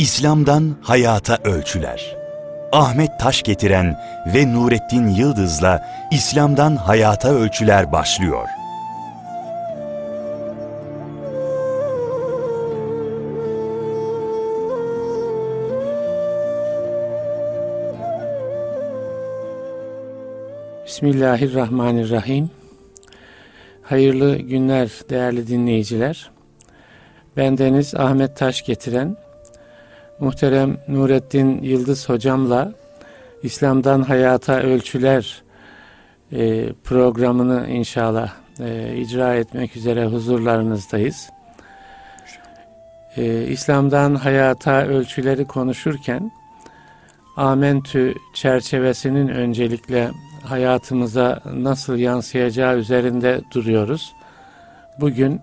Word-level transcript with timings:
İslam'dan 0.00 0.76
Hayata 0.82 1.38
Ölçüler 1.44 2.16
Ahmet 2.72 3.20
Taş 3.20 3.42
getiren 3.42 4.00
ve 4.34 4.52
Nurettin 4.52 5.08
Yıldız'la 5.08 5.86
İslam'dan 6.10 6.76
Hayata 6.76 7.28
Ölçüler 7.28 7.92
başlıyor. 7.92 8.48
Bismillahirrahmanirrahim. 20.86 22.50
Hayırlı 23.82 24.36
günler 24.38 24.90
değerli 25.10 25.48
dinleyiciler. 25.48 26.30
Bendeniz 27.36 27.94
Ahmet 27.94 28.36
Taş 28.36 28.64
getiren 28.64 29.16
muhterem 30.20 30.76
Nurettin 30.88 31.62
Yıldız 31.62 32.08
hocamla 32.08 32.72
İslam'dan 33.42 34.02
Hayata 34.02 34.60
Ölçüler 34.60 35.42
e, 36.32 36.72
programını 36.84 37.68
inşallah 37.68 38.32
e, 38.60 38.96
icra 38.96 39.34
etmek 39.34 39.76
üzere 39.76 40.06
huzurlarınızdayız. 40.06 41.30
E, 43.16 43.44
İslam'dan 43.44 44.14
Hayata 44.14 44.82
Ölçüleri 44.82 45.44
konuşurken 45.44 46.32
Amentü 47.36 48.14
çerçevesinin 48.34 49.28
öncelikle 49.28 50.10
hayatımıza 50.44 51.40
nasıl 51.54 51.96
yansıyacağı 51.96 52.76
üzerinde 52.76 53.40
duruyoruz. 53.54 54.14
Bugün 55.00 55.40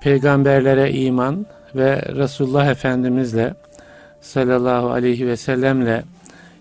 peygamberlere 0.00 0.92
iman 0.92 1.46
ve 1.74 2.02
Resulullah 2.02 2.66
Efendimizle 2.66 3.54
sallallahu 4.20 4.90
aleyhi 4.90 5.26
ve 5.26 5.36
sellemle 5.36 6.04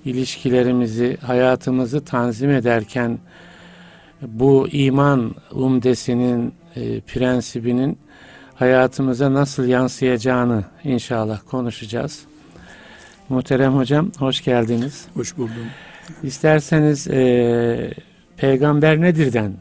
ilişkilerimizi, 0.06 1.18
hayatımızı 1.22 2.06
tanzim 2.06 2.52
ederken 2.52 3.18
bu 4.22 4.68
iman 4.72 5.36
umdesinin, 5.52 6.54
e, 6.76 7.00
prensibinin 7.00 7.98
hayatımıza 8.56 9.34
nasıl 9.34 9.66
yansıyacağını 9.66 10.64
inşallah 10.84 11.40
konuşacağız. 11.50 12.24
Muhterem 13.30 13.76
hocam 13.76 14.12
hoş 14.18 14.44
geldiniz. 14.44 15.06
Hoş 15.14 15.38
buldum. 15.38 15.66
İsterseniz 16.24 17.08
e, 17.08 17.94
peygamber 18.38 19.02
nedirden 19.02 19.54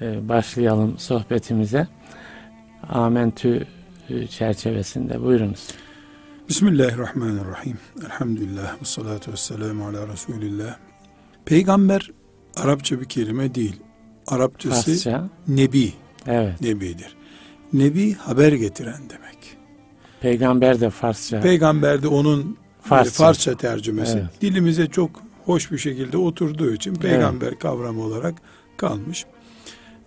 e, 0.00 0.28
başlayalım 0.28 0.98
sohbetimize. 0.98 1.86
Amentü 2.88 3.66
çerçevesinde 4.30 5.22
buyurunuz. 5.22 5.68
Bismillahirrahmanirrahim. 6.48 7.78
Elhamdülillah 8.06 8.80
ve 8.80 8.84
salatu 8.84 9.32
ve 9.32 9.36
selamu 9.36 9.86
ala 9.86 10.08
Resulillah. 10.08 10.76
Peygamber 11.44 12.10
Arapça 12.56 13.00
bir 13.00 13.04
kelime 13.04 13.54
değil. 13.54 13.76
Arapçası 14.26 14.90
Farsça. 14.90 15.28
Nebi. 15.48 15.92
Evet. 16.26 16.60
Nebidir. 16.60 17.16
Nebi 17.72 18.14
haber 18.14 18.52
getiren 18.52 19.00
demek. 19.10 19.38
Peygamber 20.20 20.80
de 20.80 20.90
Farsça. 20.90 21.40
Peygamber 21.40 22.02
de 22.02 22.08
onun 22.08 22.56
Farsça, 22.82 23.24
Farsça 23.24 23.56
tercümesi. 23.56 24.18
Evet. 24.18 24.40
Dilimize 24.40 24.86
çok 24.86 25.22
hoş 25.44 25.72
bir 25.72 25.78
şekilde 25.78 26.16
oturduğu 26.16 26.72
için 26.72 26.94
peygamber 26.94 27.48
evet. 27.48 27.58
kavramı 27.58 28.02
olarak 28.02 28.34
kalmış. 28.76 29.26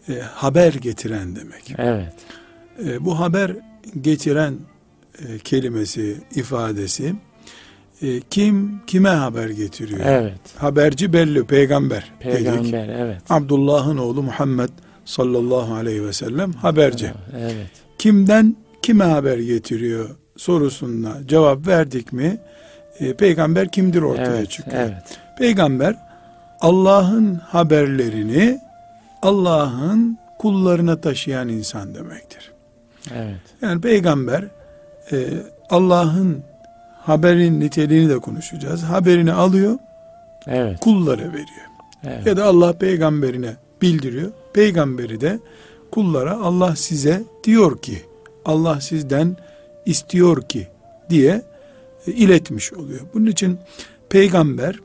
E, 0.09 0.13
haber 0.19 0.73
getiren 0.73 1.35
demek. 1.35 1.73
Evet. 1.77 2.13
E, 2.85 3.05
bu 3.05 3.19
haber 3.19 3.55
getiren 4.01 4.53
e, 5.19 5.39
kelimesi, 5.39 6.17
ifadesi 6.35 7.15
e, 8.01 8.19
kim 8.29 8.81
kime 8.87 9.09
haber 9.09 9.49
getiriyor? 9.49 9.99
Evet. 10.03 10.39
Haberci 10.57 11.13
belli 11.13 11.43
peygamber. 11.43 12.11
Peygamber 12.19 12.87
dedik. 12.87 12.95
evet. 12.97 13.21
Abdullah'ın 13.29 13.97
oğlu 13.97 14.23
Muhammed 14.23 14.69
sallallahu 15.05 15.73
aleyhi 15.73 16.05
ve 16.05 16.13
sellem 16.13 16.53
haberci. 16.53 17.11
Evet. 17.39 17.71
Kimden 17.97 18.55
kime 18.81 19.03
haber 19.03 19.37
getiriyor 19.37 20.09
sorusuna 20.37 21.17
cevap 21.27 21.67
verdik 21.67 22.13
mi 22.13 22.37
e, 22.99 23.13
peygamber 23.13 23.71
kimdir 23.71 24.01
ortaya 24.01 24.37
evet, 24.37 24.51
çıkıyor. 24.51 24.77
Evet. 24.77 25.19
Peygamber 25.37 25.95
Allah'ın 26.61 27.35
haberlerini 27.35 28.59
Allah'ın 29.21 30.17
kullarına 30.39 31.01
taşıyan 31.01 31.49
insan 31.49 31.95
demektir. 31.95 32.51
Evet. 33.13 33.41
Yani 33.61 33.81
peygamber 33.81 34.43
e, 35.11 35.27
Allah'ın 35.69 36.43
haberin 37.01 37.59
niteliğini 37.59 38.09
de 38.09 38.19
konuşacağız. 38.19 38.83
Haberini 38.83 39.33
alıyor, 39.33 39.77
evet. 40.47 40.79
kullara 40.79 41.27
veriyor. 41.27 41.71
Evet. 42.03 42.27
Ya 42.27 42.37
da 42.37 42.45
Allah 42.45 42.73
peygamberine 42.73 43.55
bildiriyor. 43.81 44.31
Peygamberi 44.53 45.21
de 45.21 45.39
kullara 45.91 46.39
Allah 46.39 46.75
size 46.75 47.23
diyor 47.43 47.81
ki, 47.81 48.01
Allah 48.45 48.81
sizden 48.81 49.37
istiyor 49.85 50.41
ki 50.41 50.67
diye 51.09 51.41
e, 52.07 52.11
iletmiş 52.11 52.73
oluyor. 52.73 53.01
Bunun 53.13 53.25
için 53.25 53.59
peygamber 54.09 54.79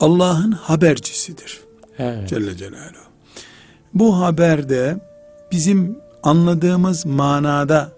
Allah'ın 0.00 0.52
habercisidir. 0.52 1.60
Evet. 1.98 2.28
Celle 2.28 2.56
Celaluhu. 2.56 3.04
Bu 3.94 4.20
haberde 4.20 4.96
bizim 5.52 5.98
anladığımız 6.24 7.06
manada 7.06 7.92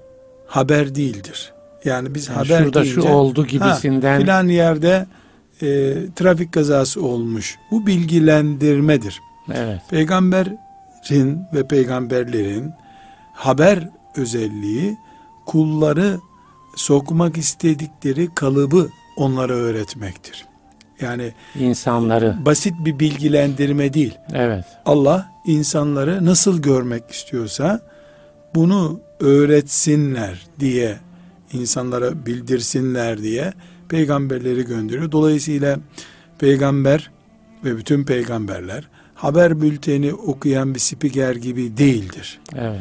haber 0.47 0.95
değildir. 0.95 1.53
Yani 1.85 2.15
biz 2.15 2.29
yani 2.29 2.37
haber 2.37 2.59
şurada 2.59 2.83
deyince, 2.83 3.01
şu 3.01 3.09
oldu 3.09 3.47
gibisinden 3.47 4.15
ha, 4.15 4.21
filan 4.21 4.49
yerde 4.49 5.07
e, 5.63 5.67
trafik 6.17 6.53
kazası 6.53 7.03
olmuş. 7.03 7.57
Bu 7.71 7.87
bilgilendirmedir. 7.87 9.21
Evet. 9.55 9.81
Peygamberin 9.91 11.41
ve 11.55 11.67
peygamberlerin 11.69 12.73
haber 13.33 13.89
özelliği 14.17 14.97
kulları 15.47 16.19
sokmak 16.77 17.37
istedikleri 17.37 18.35
kalıbı 18.35 18.89
onlara 19.17 19.53
öğretmektir. 19.53 20.47
Yani 21.01 21.33
insanları 21.59 22.37
basit 22.45 22.75
bir 22.85 22.99
bilgilendirme 22.99 23.95
değil. 23.95 24.15
Evet. 24.33 24.65
Allah 24.87 25.33
insanları 25.47 26.25
nasıl 26.25 26.63
görmek 26.63 27.11
istiyorsa 27.11 27.81
bunu 28.57 29.01
öğretsinler 29.21 30.47
diye 30.61 30.97
insanlara 31.53 32.27
bildirsinler 32.27 33.23
diye 33.23 33.53
peygamberleri 33.89 34.65
gönderiyor. 34.65 35.13
Dolayısıyla 35.13 35.79
peygamber 36.39 37.11
ve 37.65 37.77
bütün 37.77 38.05
peygamberler 38.05 38.89
haber 39.15 39.61
bülteni 39.61 40.15
okuyan 40.15 40.75
bir 40.75 40.81
spiker 40.81 41.37
gibi 41.37 41.77
değildir. 41.77 42.41
Evet. 42.55 42.81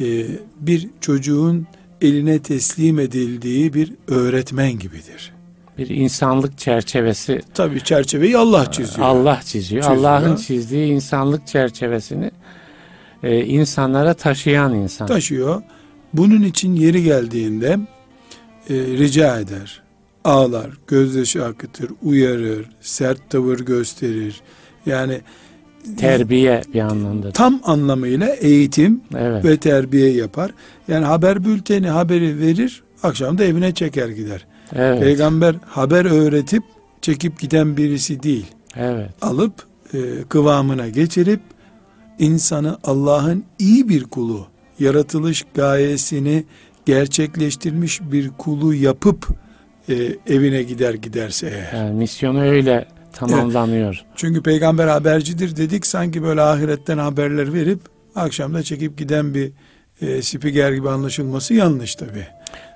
Ee, 0.00 0.26
bir 0.60 0.88
çocuğun 1.00 1.66
eline 2.00 2.38
teslim 2.38 2.98
edildiği 2.98 3.74
bir 3.74 3.92
öğretmen 4.08 4.78
gibidir. 4.78 5.32
Bir 5.78 5.88
insanlık 5.88 6.58
çerçevesi. 6.58 7.42
Tabii 7.54 7.80
çerçeveyi 7.80 8.38
Allah 8.38 8.70
çiziyor. 8.70 9.06
Allah 9.06 9.40
çiziyor. 9.44 9.82
çiziyor. 9.82 9.98
Allah'ın 9.98 10.36
çizdiği 10.36 10.92
insanlık 10.92 11.46
çerçevesini 11.46 12.30
e, 13.26 13.44
insanlara 13.44 14.14
taşıyan 14.14 14.74
insan. 14.74 15.06
Taşıyor. 15.06 15.62
Bunun 16.12 16.42
için 16.42 16.74
yeri 16.74 17.02
geldiğinde 17.02 17.78
e, 18.70 18.74
rica 18.74 19.38
eder, 19.40 19.82
ağlar, 20.24 20.70
gözyaşı 20.86 21.44
akıtır, 21.44 21.90
uyarır, 22.02 22.70
sert 22.80 23.30
tavır 23.30 23.58
gösterir. 23.58 24.40
Yani 24.86 25.20
terbiye 25.96 26.62
bir 26.74 26.80
anlamda. 26.80 27.32
Tam 27.32 27.60
anlamıyla 27.64 28.28
eğitim 28.28 29.00
evet. 29.16 29.44
ve 29.44 29.56
terbiye 29.56 30.12
yapar. 30.12 30.50
Yani 30.88 31.04
haber 31.04 31.44
bülteni 31.44 31.88
haberi 31.88 32.38
verir, 32.38 32.82
akşam 33.02 33.38
da 33.38 33.44
evine 33.44 33.74
çeker 33.74 34.08
gider. 34.08 34.46
Evet. 34.74 35.02
Peygamber 35.02 35.54
haber 35.66 36.04
öğretip 36.04 36.62
çekip 37.02 37.40
giden 37.40 37.76
birisi 37.76 38.22
değil. 38.22 38.46
Evet. 38.76 39.10
Alıp 39.22 39.52
e, 39.94 39.98
kıvamına 40.28 40.88
geçirip 40.88 41.40
insanı 42.18 42.78
Allah'ın 42.84 43.44
iyi 43.58 43.88
bir 43.88 44.04
kulu, 44.04 44.46
yaratılış 44.78 45.44
gayesini 45.54 46.44
gerçekleştirmiş 46.86 48.00
bir 48.02 48.30
kulu 48.30 48.74
yapıp 48.74 49.28
e, 49.88 49.94
evine 50.26 50.62
gider 50.62 50.94
giderse 50.94 51.46
eğer. 51.46 51.80
Yani 51.80 51.94
misyonu 51.94 52.40
öyle 52.42 52.88
tamamlanıyor. 53.12 53.94
Evet. 53.94 54.12
Çünkü 54.16 54.42
peygamber 54.42 54.86
habercidir 54.86 55.56
dedik 55.56 55.86
sanki 55.86 56.22
böyle 56.22 56.40
ahiretten 56.40 56.98
haberler 56.98 57.52
verip 57.52 57.80
akşamda 58.14 58.62
çekip 58.62 58.98
giden 58.98 59.34
bir 59.34 59.52
e, 60.00 60.22
spiker 60.22 60.72
gibi 60.72 60.90
anlaşılması 60.90 61.54
yanlış 61.54 61.94
tabi. 61.94 62.26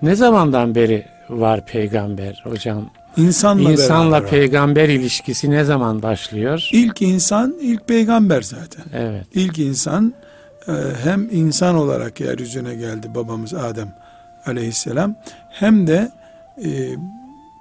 Ne 0.03 0.15
zamandan 0.15 0.75
beri 0.75 1.05
var 1.31 1.67
peygamber 1.67 2.43
hocam? 2.45 2.91
İnsanla, 3.17 3.73
İnsanla 3.73 4.27
peygamber 4.27 4.89
ilişkisi 4.89 5.51
ne 5.51 5.65
zaman 5.65 6.03
başlıyor? 6.03 6.69
İlk 6.73 7.03
insan 7.03 7.55
ilk 7.61 7.89
peygamber 7.89 8.43
zaten. 8.43 8.85
Evet. 8.95 9.27
İlk 9.35 9.59
insan 9.59 10.15
e, 10.69 10.73
hem 11.03 11.29
insan 11.31 11.75
olarak 11.75 12.21
yeryüzüne 12.21 12.75
geldi 12.75 13.11
babamız 13.15 13.55
Adem 13.55 13.95
aleyhisselam 14.47 15.15
hem 15.51 15.87
de 15.87 16.11
e, 16.65 16.69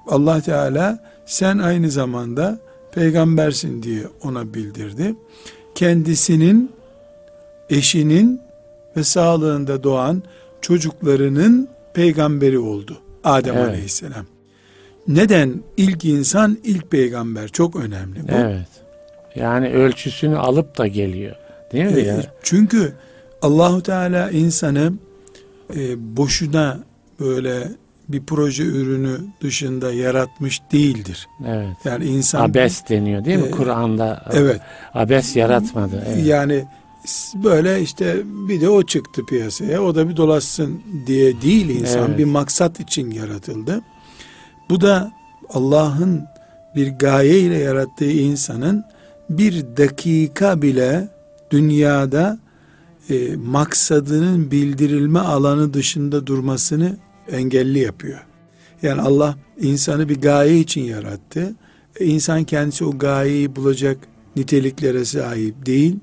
Allah 0.07 0.42
Teala 0.42 1.00
sen 1.25 1.57
aynı 1.57 1.92
zamanda 1.92 2.57
peygambersin 2.92 3.84
diye 3.84 4.04
ona 4.24 4.54
bildirdi. 4.54 5.16
Kendisinin, 5.75 6.72
eşinin 7.69 8.42
ve 8.98 9.04
sağlığında 9.04 9.84
doğan 9.84 10.24
çocuklarının 10.62 11.68
peygamberi 11.94 12.60
oldu. 12.60 12.98
Adem 13.24 13.57
evet. 13.57 13.69
Aleyhisselam. 13.69 14.25
Neden 15.09 15.63
ilk 15.77 16.06
insan 16.06 16.57
ilk 16.63 16.91
peygamber 16.91 17.47
çok 17.47 17.75
önemli 17.75 18.23
bu. 18.23 18.31
Evet. 18.35 18.67
Yani 19.35 19.69
ölçüsünü 19.69 20.38
alıp 20.38 20.77
da 20.77 20.88
geliyor. 20.88 21.35
Değil 21.73 21.85
mi? 21.85 22.00
E, 22.00 22.21
Çünkü 22.44 22.94
Allahu 23.41 23.83
Teala 23.83 24.31
insanı 24.31 24.94
e, 25.75 26.17
boşuna 26.17 26.79
böyle 27.19 27.67
bir 28.09 28.25
proje 28.25 28.63
ürünü 28.63 29.17
dışında 29.41 29.94
yaratmış 29.94 30.61
değildir. 30.71 31.27
Evet. 31.47 31.75
Yani 31.85 32.06
insan 32.06 32.50
abes 32.50 32.89
deniyor 32.89 33.25
değil 33.25 33.38
mi 33.38 33.47
e, 33.47 33.51
Kur'an'da? 33.51 34.25
Evet. 34.33 34.61
Abes 34.94 35.35
yaratmadı. 35.35 36.03
Evet. 36.07 36.25
Yani 36.25 36.65
böyle 37.44 37.81
işte 37.81 38.15
bir 38.25 38.61
de 38.61 38.69
o 38.69 38.83
çıktı 38.83 39.25
piyasaya. 39.25 39.81
O 39.83 39.95
da 39.95 40.09
bir 40.09 40.17
dolaşsın 40.17 40.81
diye 41.07 41.41
değil 41.41 41.69
insan. 41.69 42.07
Evet. 42.07 42.17
Bir 42.17 42.25
maksat 42.25 42.79
için 42.79 43.11
yaratıldı. 43.11 43.81
Bu 44.69 44.81
da 44.81 45.12
Allah'ın 45.50 46.24
bir 46.75 46.88
gaye 46.88 47.39
ile 47.39 47.57
yarattığı 47.57 48.12
insanın 48.12 48.83
bir 49.30 49.66
dakika 49.77 50.62
bile 50.62 51.07
dünyada 51.51 52.39
e, 53.10 53.36
maksadının 53.36 54.51
bildirilme 54.51 55.19
alanı 55.19 55.74
dışında 55.74 56.27
durmasını 56.27 56.98
engelli 57.31 57.80
yapıyor. 57.80 58.19
Yani 58.81 59.01
Allah 59.01 59.36
insanı 59.60 60.10
bir 60.10 60.21
gaye 60.21 60.60
için 60.60 60.81
yarattı. 60.81 61.56
E, 62.00 62.06
insan 62.06 62.44
kendisi 62.44 62.86
o 62.86 62.98
gayeyi 62.98 63.56
bulacak 63.56 63.98
niteliklere 64.36 65.06
sahip 65.06 65.66
değil. 65.66 65.95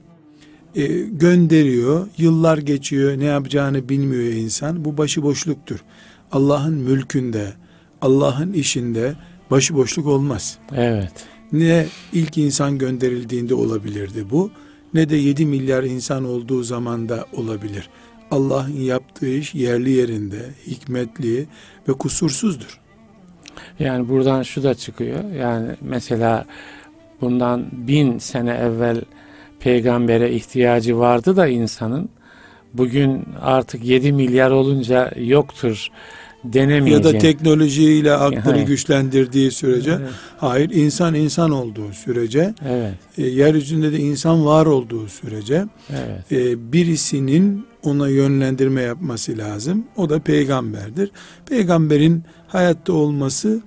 E, 0.74 0.86
gönderiyor, 0.96 2.06
yıllar 2.18 2.58
geçiyor, 2.58 3.18
ne 3.18 3.24
yapacağını 3.24 3.88
bilmiyor 3.88 4.32
insan. 4.32 4.84
Bu 4.84 4.98
başıboşluktur. 4.98 5.78
Allah'ın 6.32 6.74
mülkünde, 6.74 7.52
Allah'ın 8.02 8.52
işinde 8.52 9.14
başıboşluk 9.50 10.06
olmaz. 10.06 10.58
Evet. 10.76 11.12
Ne 11.52 11.87
ilk 12.12 12.38
insan 12.38 12.78
gönderildiğinde 12.78 13.54
olabilirdi 13.54 14.31
bu, 14.31 14.50
ne 14.94 15.08
de 15.08 15.16
7 15.16 15.46
milyar 15.46 15.82
insan 15.84 16.25
olduğu 16.25 16.62
zamanda 16.62 17.26
olabilir. 17.32 17.88
Allah'ın 18.31 18.81
yaptığı 18.81 19.28
iş 19.28 19.54
yerli 19.54 19.90
yerinde, 19.90 20.50
hikmetli 20.66 21.46
ve 21.88 21.93
kusursuzdur. 21.93 22.81
Yani 23.78 24.08
buradan 24.08 24.42
şu 24.42 24.62
da 24.62 24.75
çıkıyor. 24.75 25.32
Yani 25.32 25.69
mesela 25.81 26.44
bundan 27.20 27.66
bin 27.72 28.19
sene 28.19 28.50
evvel 28.50 29.02
peygambere 29.60 30.32
ihtiyacı 30.32 30.99
vardı 30.99 31.37
da 31.37 31.46
insanın 31.46 32.08
bugün 32.75 33.25
artık 33.40 33.84
7 33.84 34.12
milyar 34.12 34.50
olunca 34.50 35.12
yoktur 35.16 35.88
denemeyeceğim. 36.44 37.06
Ya 37.06 37.14
da 37.14 37.18
teknolojiyle 37.18 38.12
aklını 38.12 38.62
güçlendirdiği 38.62 39.50
sürece 39.50 39.90
evet. 39.90 40.10
hayır 40.38 40.70
insan 40.70 41.14
insan 41.14 41.50
olduğu 41.50 41.92
sürece 41.92 42.54
evet. 42.68 42.94
e, 43.18 43.22
yeryüzünde 43.22 43.92
de 43.92 43.98
insan 43.98 44.46
var 44.46 44.66
olduğu 44.66 45.08
sürece 45.08 45.64
evet. 45.90 46.32
e, 46.32 46.72
birisinin 46.72 47.66
ona 47.82 48.08
yönlendirme 48.08 48.82
yapması 48.82 49.38
lazım. 49.38 49.84
O 49.96 50.10
da 50.10 50.20
peygamberdir. 50.20 51.10
Peygamberin 51.48 52.24
hayatta 52.48 52.92
olması 52.92 53.60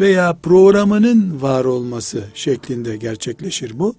veya 0.00 0.36
programının 0.42 1.42
var 1.42 1.64
olması 1.64 2.24
şeklinde 2.34 2.96
gerçekleşir 2.96 3.78
bu. 3.78 3.94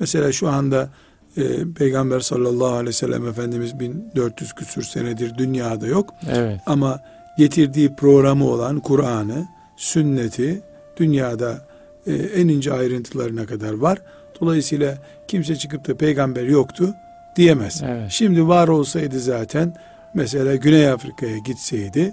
Mesela 0.00 0.32
şu 0.32 0.48
anda 0.48 0.90
e, 1.36 1.42
Peygamber 1.78 2.20
sallallahu 2.20 2.72
aleyhi 2.72 2.86
ve 2.86 2.92
sellem 2.92 3.28
Efendimiz 3.28 3.80
1400 3.80 4.52
küsür 4.52 4.82
senedir 4.82 5.38
dünyada 5.38 5.86
yok. 5.86 6.14
Evet. 6.30 6.60
Ama 6.66 7.00
getirdiği 7.42 7.94
programı 7.94 8.48
olan 8.48 8.80
Kur'an'ı, 8.80 9.46
sünneti 9.76 10.60
dünyada 10.96 11.66
e, 12.06 12.12
en 12.12 12.48
ince 12.48 12.72
ayrıntılarına 12.72 13.46
kadar 13.46 13.72
var. 13.72 13.98
Dolayısıyla 14.40 14.98
kimse 15.28 15.56
çıkıp 15.56 15.88
da 15.88 15.96
peygamber 15.96 16.44
yoktu 16.44 16.94
diyemez. 17.36 17.82
Evet. 17.86 18.10
Şimdi 18.10 18.48
var 18.48 18.68
olsaydı 18.68 19.20
zaten 19.20 19.74
mesela 20.14 20.56
Güney 20.56 20.88
Afrika'ya 20.88 21.38
gitseydi 21.38 22.12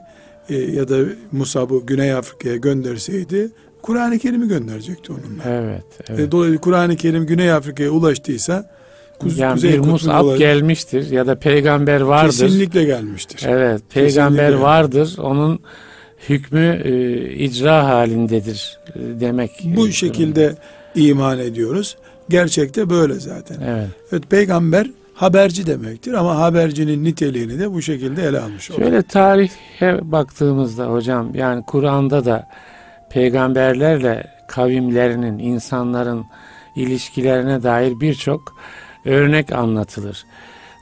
e, 0.50 0.58
ya 0.58 0.90
da 0.90 0.98
Musab'ı 1.32 1.86
Güney 1.86 2.14
Afrika'ya 2.14 2.56
gönderseydi 2.56 3.50
Kur'an-ı 3.82 4.20
Kerim'i 4.20 4.48
gönderecekti 4.48 5.12
onunla. 5.12 5.44
Evet. 5.46 5.84
evet. 6.10 6.20
E, 6.20 6.32
dolayısıyla 6.32 6.62
Kur'an-ı 6.62 6.96
Kerim 6.96 7.26
Güney 7.26 7.52
Afrika'ya 7.52 7.90
ulaştıysa 7.90 8.70
Kuz, 9.20 9.38
yani 9.38 9.54
Kuzey 9.54 9.74
bir 9.74 9.80
Musab 9.80 10.24
olarak, 10.24 10.40
gelmiştir 10.40 11.12
ya 11.12 11.28
da 11.28 11.36
peygamber 11.36 12.02
vardır. 12.02 12.32
Kesinlikle 12.32 12.84
gelmiştir. 12.84 13.46
Evet, 13.48 13.82
peygamber 13.94 14.46
kesinlikle. 14.46 14.64
vardır. 14.64 15.16
Onun 15.18 15.60
hükmü 16.30 16.82
e, 16.84 17.34
icra 17.34 17.88
halindedir 17.88 18.80
e, 18.96 19.00
demek. 19.20 19.52
Bu 19.64 19.92
şekilde 19.92 20.56
iman 20.96 21.40
ediyoruz. 21.40 21.98
Gerçekte 22.30 22.90
böyle 22.90 23.14
zaten. 23.14 23.58
Evet. 23.62 23.88
evet 24.12 24.30
peygamber 24.30 24.88
haberci 25.14 25.68
demektir 25.68 26.14
ama 26.14 26.38
habercinin 26.38 27.04
niteliğini 27.04 27.60
de 27.60 27.74
bu 27.74 27.82
şekilde 27.82 28.24
ele 28.24 28.40
almış 28.40 28.72
olur. 28.72 28.80
Şöyle 28.80 29.04
tarihe 29.04 30.12
baktığımızda 30.12 30.86
hocam 30.86 31.36
yani 31.36 31.64
Kur'an'da 31.68 32.26
da 32.26 32.48
peygamberlerle 33.10 34.28
kavimlerinin, 34.48 35.40
insanların 35.40 36.26
ilişkilerine 36.76 37.64
dair 37.64 38.00
birçok 38.00 38.56
örnek 39.06 39.52
anlatılır. 39.52 40.26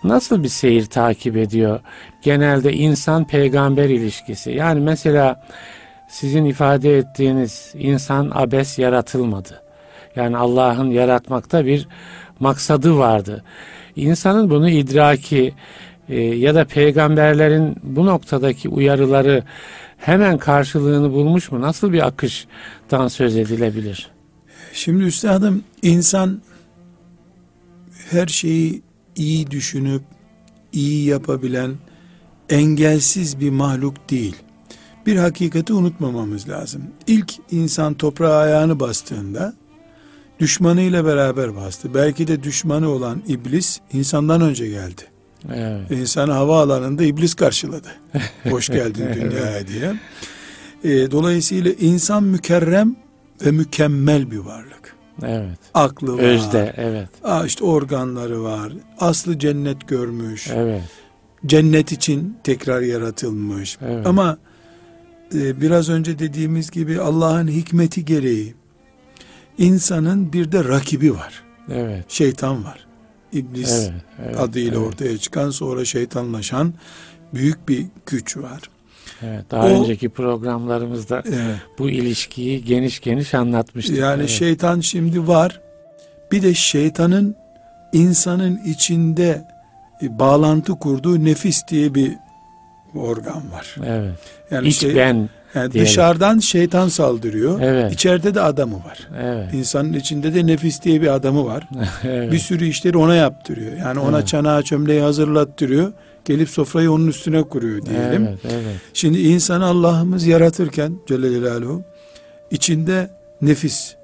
Nasıl 0.04 0.44
bir 0.44 0.48
seyir 0.48 0.86
takip 0.86 1.38
ediyor? 1.38 1.80
Genelde 2.22 2.74
insan 2.74 3.28
peygamber 3.28 3.90
ilişkisi. 3.90 4.52
Yani 4.52 4.80
mesela 4.80 5.46
sizin 6.10 6.46
ifade 6.46 6.98
ettiğiniz 6.98 7.74
insan 7.78 8.32
abes 8.34 8.80
yaratılmadı. 8.80 9.62
Yani 10.16 10.38
Allah'ın 10.38 10.90
yaratmakta 10.90 11.66
bir 11.66 11.88
maksadı 12.40 12.98
vardı. 12.98 13.44
İnsanın 13.96 14.50
bunu 14.50 14.70
idraki 14.70 15.54
e, 16.10 16.22
ya 16.22 16.56
da 16.56 16.66
peygamberlerin 16.66 17.76
bu 17.84 18.06
noktadaki 18.06 18.70
uyarıları 18.70 19.44
hemen 19.98 20.38
karşılığını 20.38 21.14
bulmuş 21.14 21.52
mu? 21.52 21.62
Nasıl 21.62 21.94
bir 21.94 22.08
akıştan 22.08 23.08
söz 23.08 23.38
edilebilir? 23.38 24.10
Şimdi 24.74 25.04
üstadım 25.04 25.64
insan 25.82 26.42
her 28.12 28.28
şeyi 28.28 28.82
iyi 29.16 29.52
düşünüp 29.52 30.02
iyi 30.74 31.06
yapabilen 31.06 31.72
engelsiz 32.50 33.40
bir 33.40 33.50
mahluk 33.50 34.10
değil. 34.10 34.36
Bir 35.06 35.16
hakikati 35.16 35.74
unutmamamız 35.74 36.50
lazım. 36.50 36.82
İlk 37.08 37.34
insan 37.52 37.94
toprağa 37.94 38.36
ayağını 38.38 38.80
bastığında 38.80 39.54
düşmanıyla 40.40 41.06
beraber 41.06 41.56
bastı. 41.56 41.94
Belki 41.94 42.28
de 42.28 42.44
düşmanı 42.44 42.90
olan 42.90 43.24
iblis 43.28 43.80
insandan 43.94 44.42
önce 44.42 44.68
geldi. 44.68 45.02
Evet. 45.54 45.92
İnsanı 45.92 46.32
havaalanında 46.32 47.04
iblis 47.04 47.34
karşıladı. 47.34 47.88
Hoş 48.50 48.70
geldin 48.70 49.06
dünyaya 49.14 49.68
diye. 49.68 49.94
E, 50.84 51.12
dolayısıyla 51.12 51.72
insan 51.72 52.24
mükerrem 52.24 52.96
ve 53.46 53.52
mükemmel 53.52 54.32
bir 54.32 54.38
varlık. 54.38 54.67
Evet. 55.24 55.58
Aklı 55.74 56.14
var. 56.14 56.20
Özde, 56.20 56.74
evet. 56.78 57.10
Aa, 57.24 57.46
işte 57.46 57.64
organları 57.64 58.44
var. 58.44 58.74
Aslı 59.00 59.40
cennet 59.40 59.88
görmüş. 59.88 60.50
Evet. 60.54 60.82
Cennet 61.46 61.92
için 61.92 62.38
tekrar 62.44 62.82
yaratılmış. 62.82 63.78
Evet. 63.82 64.08
Ama 64.08 64.38
e, 65.36 65.62
biraz 65.62 65.90
önce 65.90 66.20
dediğimiz 66.20 66.72
gibi 66.72 67.02
Allah'ın 67.02 67.48
hikmeti 67.48 68.06
gereği 68.06 68.54
insanın 69.58 70.34
bir 70.34 70.52
de 70.52 70.64
rakibi 70.64 71.14
var. 71.14 71.44
Evet. 71.72 72.06
Şeytan 72.08 72.66
var. 72.66 72.88
İblis 73.34 73.72
evet, 73.72 74.02
evet, 74.26 74.40
adıyla 74.40 74.78
evet. 74.78 74.88
ortaya 74.88 75.18
çıkan 75.18 75.50
sonra 75.50 75.86
şeytanlaşan 75.86 76.74
büyük 77.34 77.70
bir 77.70 77.86
güç 78.06 78.38
var. 78.38 78.62
Evet, 79.24 79.52
daha 79.52 79.66
o, 79.66 79.70
önceki 79.70 80.10
programlarımızda 80.10 81.24
evet. 81.26 81.58
bu 81.80 81.90
ilişkiyi 81.90 82.66
geniş 82.66 83.00
geniş 83.00 83.34
anlatmıştık. 83.34 83.98
Yani 83.98 84.20
evet. 84.20 84.30
şeytan 84.30 84.80
şimdi 84.80 85.28
var. 85.28 85.62
Bir 86.32 86.42
de 86.42 86.54
şeytanın 86.54 87.36
insanın 87.94 88.60
içinde 88.66 89.48
e, 90.02 90.20
bağlantı 90.20 90.74
kurduğu 90.74 91.26
nefis 91.26 91.68
diye 91.68 91.96
bir 91.96 92.14
organ 92.96 93.52
var. 93.52 93.76
Evet. 93.86 94.16
Yani 94.52 94.68
İç 94.68 94.80
şey, 94.80 94.96
ben 94.96 95.30
yani 95.56 95.74
dışarıdan 95.74 96.40
şeytan 96.40 96.88
saldırıyor. 96.88 97.62
Evet. 97.62 97.94
İçeride 97.94 98.36
de 98.36 98.42
adamı 98.42 98.76
var. 98.76 99.08
Evet. 99.22 99.54
İnsanın 99.54 99.94
içinde 99.94 100.34
de 100.34 100.48
nefis 100.48 100.84
diye 100.84 101.02
bir 101.02 101.08
adamı 101.08 101.46
var. 101.46 101.70
evet. 102.04 102.32
Bir 102.32 102.40
sürü 102.40 102.66
işleri 102.66 102.98
ona 102.98 103.16
yaptırıyor. 103.16 103.78
Yani 103.78 104.00
ona 104.00 104.18
evet. 104.18 104.28
çanağı 104.28 104.64
çömleği 104.64 105.02
hazırlattırıyor 105.02 105.94
gelip 106.28 106.50
sofrayı 106.50 106.92
onun 106.92 107.08
üstüne 107.08 107.44
kuruyor 107.44 107.86
diyelim. 107.86 108.28
Evet, 108.28 108.40
evet. 108.44 108.76
Şimdi 108.94 109.20
insan 109.20 109.62
Allah'ımız 109.62 110.26
yaratırken 110.26 111.00
Celle 111.08 111.30
Celaluhu 111.30 111.84
içinde 112.52 113.10
nefis, 113.42 113.96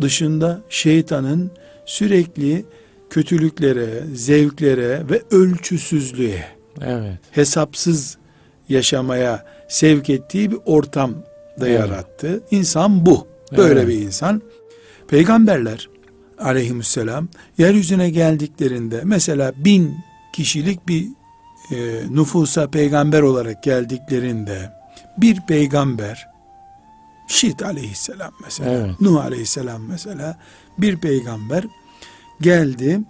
dışında 0.00 0.60
şeytanın 0.68 1.50
sürekli 1.86 2.64
kötülüklere, 3.10 4.04
zevklere 4.14 5.02
ve 5.10 5.22
ölçüsüzlüğe, 5.30 6.44
evet. 6.80 7.18
hesapsız 7.30 8.18
yaşamaya 8.68 9.44
sevk 9.68 10.10
ettiği 10.10 10.50
bir 10.50 10.58
ortam 10.64 11.14
da 11.60 11.68
Evet. 11.68 11.80
yarattı. 11.80 12.42
İnsan 12.50 13.06
bu. 13.06 13.26
Böyle 13.56 13.80
Evet. 13.80 13.88
bir 13.88 13.94
insan. 13.94 14.42
Peygamberler 15.08 15.88
aleyhisselam 16.38 17.28
yeryüzüne 17.58 18.10
geldiklerinde 18.10 19.00
mesela 19.04 19.52
bin 19.56 19.94
kişilik 20.32 20.88
bir 20.88 21.06
e, 21.70 22.02
nüfusa 22.10 22.70
peygamber 22.70 23.22
olarak 23.22 23.62
geldiklerinde 23.62 24.72
bir 25.18 25.40
peygamber 25.40 26.28
Şit 27.28 27.62
aleyhisselam 27.62 28.32
mesela 28.44 28.70
Evet. 28.70 29.00
Nuh 29.00 29.24
aleyhisselam 29.24 29.82
mesela 29.82 30.38
bir 30.78 30.96
peygamber 30.96 31.64
geldi 32.40 33.00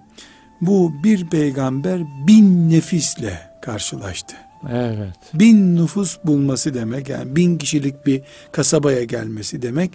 bu 0.61 0.93
bir 1.05 1.27
peygamber 1.27 2.01
bin 2.27 2.71
nefisle 2.71 3.41
karşılaştı 3.63 4.37
Evet. 4.71 5.15
bin 5.35 5.77
nüfus 5.77 6.19
bulması 6.25 6.75
demek 6.75 7.09
yani 7.09 7.37
bin 7.37 7.59
kişilik 7.59 8.07
bir 8.07 8.23
kasabaya 8.53 9.05
gelmesi 9.05 9.63
demek 9.63 9.91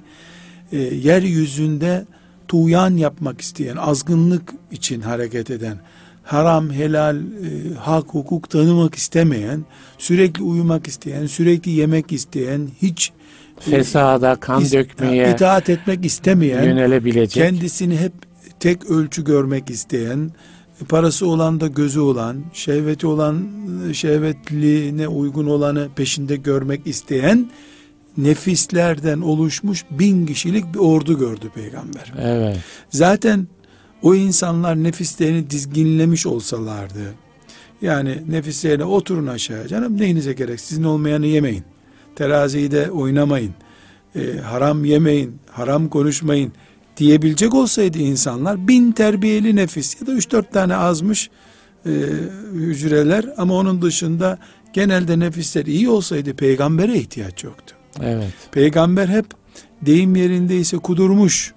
e, 0.71 0.77
yeryüzünde 0.77 2.05
tuğyan 2.47 2.97
yapmak 2.97 3.41
isteyen 3.41 3.75
azgınlık 3.75 4.53
için 4.71 5.01
hareket 5.01 5.49
eden 5.49 5.77
haram 6.23 6.71
helal 6.71 7.17
e, 7.17 7.73
hak 7.79 8.07
hukuk 8.07 8.49
tanımak 8.49 8.95
istemeyen 8.95 9.65
sürekli 9.97 10.43
uyumak 10.43 10.87
isteyen 10.87 11.25
sürekli 11.25 11.71
yemek 11.71 12.11
isteyen 12.11 12.69
hiç 12.81 13.11
e, 13.67 13.69
Fesada, 13.69 14.35
kan 14.35 14.61
is- 14.61 14.73
dökmeye 14.73 15.31
itaat 15.33 15.69
etmek 15.69 16.05
istemeyen 16.05 16.63
yönelebilecek. 16.63 17.43
kendisini 17.43 17.97
hep 17.97 18.13
tek 18.59 18.85
ölçü 18.91 19.23
görmek 19.23 19.69
isteyen, 19.69 20.31
parası 20.89 21.27
olan 21.27 21.59
da 21.59 21.67
gözü 21.67 21.99
olan, 21.99 22.43
şehveti 22.53 23.07
olan, 23.07 23.47
şehvetliğine 23.93 25.07
uygun 25.07 25.47
olanı 25.47 25.87
peşinde 25.95 26.35
görmek 26.35 26.87
isteyen 26.87 27.49
nefislerden 28.17 29.21
oluşmuş 29.21 29.85
bin 29.91 30.25
kişilik 30.25 30.73
bir 30.73 30.79
ordu 30.79 31.19
gördü 31.19 31.49
peygamber. 31.55 32.13
Evet. 32.21 32.57
Zaten 32.89 33.47
o 34.03 34.15
insanlar 34.15 34.83
nefislerini 34.83 35.49
dizginlemiş 35.49 36.25
olsalardı, 36.25 37.13
yani 37.81 38.17
nefislerine 38.29 38.83
oturun 38.83 39.27
aşağı 39.27 39.67
canım 39.67 39.97
neyinize 39.97 40.33
gerek 40.33 40.59
sizin 40.59 40.83
olmayanı 40.83 41.25
yemeyin. 41.25 41.63
Teraziyi 42.15 42.71
de 42.71 42.91
oynamayın. 42.91 43.53
e, 44.15 44.37
haram 44.37 44.85
yemeyin, 44.85 45.35
haram 45.51 45.89
konuşmayın 45.89 46.51
diyebilecek 46.97 47.53
olsaydı 47.53 47.97
insanlar 47.97 48.67
bin 48.67 48.91
terbiyeli 48.91 49.55
nefis 49.55 50.01
ya 50.01 50.07
da 50.07 50.11
üç 50.11 50.31
dört 50.31 50.53
tane 50.53 50.75
azmış 50.75 51.29
e, 51.85 51.89
hücreler 52.53 53.25
ama 53.37 53.53
onun 53.53 53.81
dışında 53.81 54.37
genelde 54.73 55.19
nefisler 55.19 55.65
iyi 55.65 55.89
olsaydı 55.89 56.33
peygambere 56.33 56.95
ihtiyaç 56.95 57.43
yoktu. 57.43 57.75
Evet. 58.01 58.33
Peygamber 58.51 59.07
hep 59.07 59.25
deyim 59.81 60.15
yerindeyse 60.15 60.77
kudurmuş 60.77 61.53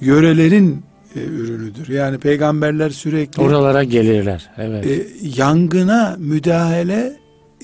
yörelerin 0.00 0.82
e, 1.16 1.24
ürünüdür. 1.24 1.88
Yani 1.88 2.18
peygamberler 2.18 2.90
sürekli 2.90 3.42
Oralara 3.42 3.84
gelirler. 3.84 4.50
Evet. 4.58 4.86
e, 4.86 5.06
yangına 5.22 6.16
müdahale 6.18 7.12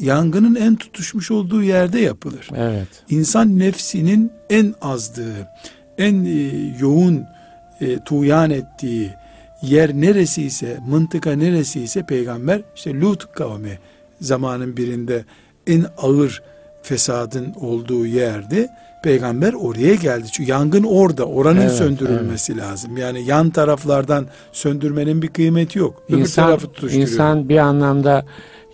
yangının 0.00 0.54
en 0.54 0.76
tutuşmuş 0.76 1.30
olduğu 1.30 1.62
yerde 1.62 2.00
yapılır. 2.00 2.48
evet. 2.56 2.88
İnsan 3.08 3.58
nefsinin 3.58 4.32
en 4.50 4.74
azdığı, 4.82 5.48
en 5.98 6.24
e, 6.24 6.76
yoğun 6.80 7.24
e, 7.80 8.04
tuğyan 8.04 8.50
ettiği 8.50 9.10
yer 9.62 9.94
neresi 9.94 10.42
ise, 10.42 10.78
mıntıka 10.88 11.32
neresi 11.32 11.80
ise 11.80 12.06
peygamber 12.06 12.60
işte 12.76 13.00
Lut 13.00 13.32
kavmi 13.32 13.78
zamanın 14.20 14.76
birinde 14.76 15.24
en 15.66 15.86
ağır 15.98 16.42
fesadın 16.82 17.54
olduğu 17.60 18.06
yerde 18.06 18.68
peygamber 19.02 19.52
oraya 19.52 19.94
geldi. 19.94 20.26
Çünkü 20.32 20.50
yangın 20.50 20.82
orada, 20.84 21.24
oranın 21.24 21.60
Evet, 21.60 21.72
söndürülmesi 21.72 22.56
lazım. 22.56 22.96
Yani 22.96 23.24
yan 23.24 23.50
taraflardan 23.50 24.26
söndürmenin 24.52 25.22
bir 25.22 25.28
kıymeti 25.28 25.78
yok. 25.78 26.02
Öbür 26.08 26.18
İnsan, 26.18 26.46
tarafı 26.46 26.66
tutuşturuyor. 26.66 27.08
insan 27.08 27.48
bir 27.48 27.56
anlamda 27.58 28.24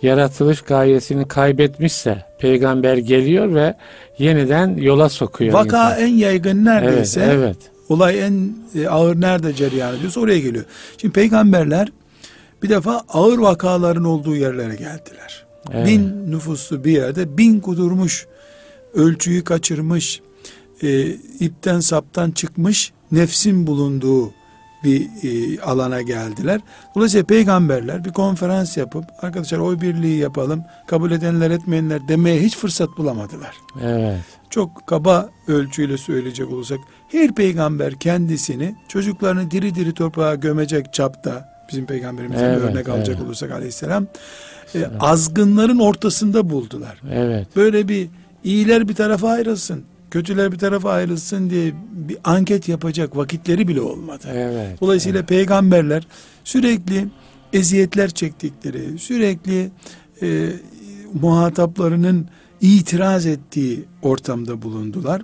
yaratılış 0.01 0.61
gayesini 0.61 1.27
kaybetmişse 1.27 2.25
peygamber 2.39 2.97
geliyor 2.97 3.53
ve 3.55 3.73
yeniden 4.19 4.77
yola 4.77 5.09
sokuyor. 5.09 5.53
Vaka 5.53 5.89
insanı. 5.91 6.03
en 6.05 6.13
yaygın 6.13 6.65
neredeyse 6.65 7.21
Evet, 7.21 7.35
evet. 7.37 7.57
olay 7.89 8.19
en 8.23 8.53
e, 8.75 8.87
ağır 8.87 9.21
nerede 9.21 9.53
cereyan 9.53 9.95
ediyorsa 9.97 10.19
oraya 10.19 10.39
geliyor. 10.39 10.65
Şimdi 10.97 11.13
peygamberler 11.13 11.87
bir 12.63 12.69
defa 12.69 13.01
ağır 13.09 13.37
vakaların 13.37 14.03
olduğu 14.03 14.35
yerlere 14.35 14.75
geldiler. 14.75 15.45
Evet. 15.73 15.87
Bin 15.87 16.31
nüfuslu 16.31 16.83
bir 16.83 16.91
yerde 16.91 17.37
bin 17.37 17.59
kudurmuş, 17.59 18.27
ölçüyü 18.93 19.43
kaçırmış, 19.43 20.21
e, 20.83 21.07
ipten 21.39 21.79
saptan 21.79 22.31
çıkmış 22.31 22.91
nefsin 23.11 23.67
bulunduğu 23.67 24.33
bir 24.83 25.07
e, 25.23 25.61
alana 25.61 26.01
geldiler. 26.01 26.61
Dolayısıyla 26.95 27.25
peygamberler 27.25 28.05
bir 28.05 28.13
konferans 28.13 28.77
yapıp 28.77 29.03
arkadaşlar 29.21 29.57
oy 29.57 29.81
birliği 29.81 30.17
yapalım, 30.17 30.63
kabul 30.87 31.11
edenler 31.11 31.51
etmeyenler 31.51 32.07
demeye 32.07 32.41
hiç 32.41 32.57
fırsat 32.57 32.89
bulamadılar 32.97 33.55
Evet. 33.83 34.19
çok 34.49 34.87
kaba 34.87 35.29
ölçüyle 35.47 35.97
söyleyecek 35.97 36.51
olursak 36.51 36.79
her 37.11 37.35
peygamber 37.35 37.99
kendisini 37.99 38.75
çocuklarını 38.87 39.51
diri 39.51 39.75
diri 39.75 39.93
toprağa 39.93 40.35
gömecek 40.35 40.93
çapta 40.93 41.49
bizim 41.71 41.85
peygamberimizden 41.85 42.43
Evet, 42.43 42.61
örnek 42.61 42.89
alacak 42.89 43.15
evet. 43.15 43.25
olursak 43.25 43.51
aleyhisselam 43.51 44.07
e, 44.75 44.85
azgınların 44.99 45.79
ortasında 45.79 46.49
buldular. 46.49 47.01
Evet. 47.11 47.47
Böyle 47.55 47.87
bir 47.87 48.09
iyiler 48.43 48.89
bir 48.89 48.95
tarafa 48.95 49.29
ayrılsın, 49.29 49.83
kötüler 50.11 50.51
bir 50.51 50.57
tarafa 50.57 50.91
ayrılsın 50.91 51.49
diye 51.49 51.73
bir 51.91 52.17
anket 52.23 52.69
yapacak 52.69 53.17
vakitleri 53.17 53.67
bile 53.67 53.81
olmadı. 53.81 54.27
Evet. 54.33 54.81
Dolayısıyla 54.81 55.25
peygamberler 55.25 56.07
sürekli 56.43 57.07
eziyetler 57.53 58.09
çektikleri, 58.09 58.99
sürekli 58.99 59.71
e, 60.21 60.49
muhataplarının 61.21 62.27
itiraz 62.61 63.25
ettiği 63.25 63.85
ortamda 64.01 64.61
bulundular. 64.61 65.21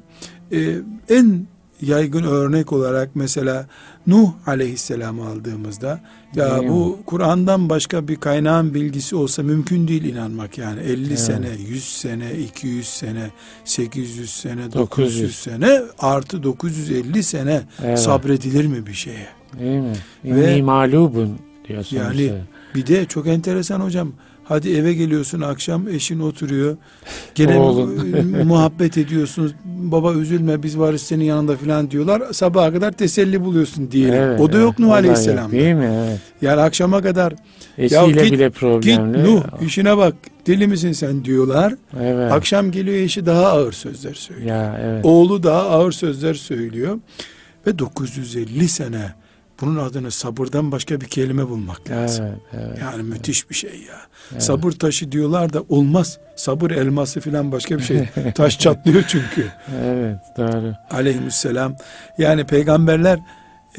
E, 0.51 0.77
en 1.09 1.47
yaygın 1.81 2.23
örnek 2.23 2.73
olarak 2.73 3.09
mesela 3.15 3.65
Nuh 4.07 4.29
aleyhisselamı 4.47 5.27
aldığımızda 5.27 5.99
ya 6.35 6.59
Değil 6.59 6.69
bu 6.69 6.99
Kur'an'dan 7.05 7.69
başka 7.69 8.07
bir 8.07 8.15
kaynağın 8.15 8.73
bilgisi 8.73 9.15
olsa 9.15 9.43
mümkün 9.43 9.87
değil 9.87 10.03
inanmak 10.03 10.57
yani 10.57 10.79
50 10.79 11.07
Evet. 11.07 11.19
sene, 11.19 11.47
100 11.67 11.83
sene, 11.83 12.31
200 12.33 12.87
sene, 12.87 13.29
800 13.65 14.29
sene, 14.29 14.73
900 14.73 14.79
900 15.15 15.35
sene 15.35 15.81
artı 15.99 16.43
950 16.43 17.23
sene 17.23 17.61
Evet. 17.83 17.99
sabredilir 17.99 18.65
mi 18.67 18.87
bir 18.87 18.93
şeye? 18.93 19.27
Değil 19.59 19.79
mi? 19.79 19.93
Ve- 20.25 20.53
İnni 20.53 20.63
mağlubun 20.63 21.37
diyor 21.67 21.83
sonuçta. 21.83 22.13
Yani 22.23 22.33
bir 22.75 22.87
de 22.87 23.05
çok 23.05 23.27
enteresan 23.27 23.79
hocam. 23.79 24.11
Hadi 24.47 24.75
eve 24.75 24.93
geliyorsun 24.93 25.41
akşam 25.41 25.87
eşin 25.87 26.19
oturuyor. 26.19 26.77
Gene 27.35 27.53
e, 28.39 28.43
muhabbet 28.43 28.97
ediyorsunuz. 28.97 29.51
Baba 29.65 30.13
üzülme 30.13 30.63
biz 30.63 30.79
varız 30.79 31.01
senin 31.01 31.23
yanında 31.23 31.57
filan 31.57 31.91
diyorlar. 31.91 32.23
Sabaha 32.31 32.73
kadar 32.73 32.91
teselli 32.91 33.43
buluyorsun 33.45 33.91
diyelim. 33.91 34.13
Evet, 34.13 34.39
o 34.41 34.51
da 34.53 34.57
yok 34.57 34.69
evet. 34.69 34.79
Nuh 34.79 34.93
Aleyhisselam'da. 34.93 35.51
Değil 35.51 35.75
mi? 35.75 35.91
Evet. 36.07 36.19
Yani 36.41 36.61
akşama 36.61 37.01
kadar 37.01 37.33
Eşiyle 37.77 38.23
git- 38.23 38.33
bile 38.33 38.47
git 38.47 38.55
problemli. 38.55 39.23
Nuh 39.23 39.43
işine 39.65 39.97
bak 39.97 40.15
deli 40.47 40.67
misin 40.67 40.91
sen 40.91 41.25
diyorlar. 41.25 41.73
Evet. 41.99 42.31
Akşam 42.31 42.71
geliyor 42.71 42.97
eşi 42.97 43.25
daha 43.25 43.45
ağır 43.45 43.71
sözler 43.71 44.13
söylüyor. 44.13 44.47
Ya 44.49 44.79
evet. 44.83 45.05
Oğlu 45.05 45.43
daha 45.43 45.61
ağır 45.61 45.91
sözler 45.91 46.33
söylüyor. 46.33 46.97
Ve 47.67 47.79
950 47.79 48.67
sene 48.67 49.13
bunun 49.61 49.75
adını 49.75 50.11
sabırdan 50.11 50.71
başka 50.71 51.01
bir 51.01 51.05
kelime 51.05 51.49
bulmak 51.49 51.89
lazım. 51.89 52.25
Evet, 52.25 52.39
evet. 52.67 52.77
Yani 52.81 53.03
müthiş 53.03 53.49
bir 53.49 53.55
şey 53.55 53.69
ya. 53.71 53.97
Evet. 54.31 54.43
Sabır 54.43 54.71
taşı 54.71 55.11
diyorlar 55.11 55.53
da 55.53 55.61
olmaz. 55.69 56.17
Sabır 56.35 56.71
elması 56.71 57.19
filan 57.19 57.51
başka 57.51 57.77
bir 57.77 57.83
şey. 57.83 58.09
Taş 58.35 58.59
çatlıyor 58.59 59.03
çünkü. 59.07 59.47
Evet, 59.83 60.17
doğru. 60.37 60.73
Aleyhisselam. 60.91 61.75
Yani 62.17 62.45
peygamberler 62.45 63.19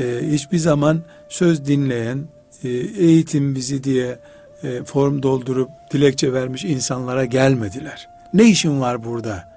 e, 0.01 0.05
hiçbir 0.23 0.59
zaman 0.59 1.03
söz 1.29 1.67
dinleyen, 1.67 2.19
e, 2.65 2.69
eğitim 2.69 3.55
bizi 3.55 3.85
diye 3.85 4.19
e, 4.63 4.85
form 4.85 5.23
doldurup 5.23 5.71
dilekçe 5.93 6.33
vermiş 6.33 6.65
insanlara 6.65 7.25
gelmediler. 7.25 8.09
Ne 8.35 8.45
işin 8.45 8.81
var 8.81 9.05
burada? 9.05 9.57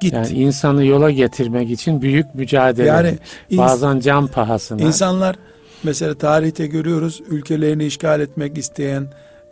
Git. 0.00 0.12
Yani 0.12 0.28
insanı 0.28 0.84
yola 0.84 1.10
getirmek 1.10 1.70
için 1.70 2.02
büyük 2.02 2.34
mücadele. 2.34 2.86
Yani 2.86 3.18
ins- 3.50 3.56
Bazen 3.58 4.00
can 4.00 4.26
pahasına. 4.26 4.82
İnsanlar 4.82 5.36
mesela 5.82 6.14
tarihte 6.14 6.66
görüyoruz 6.66 7.22
ülkelerini 7.30 7.86
işgal 7.86 8.20
etmek 8.20 8.58
isteyen 8.58 9.08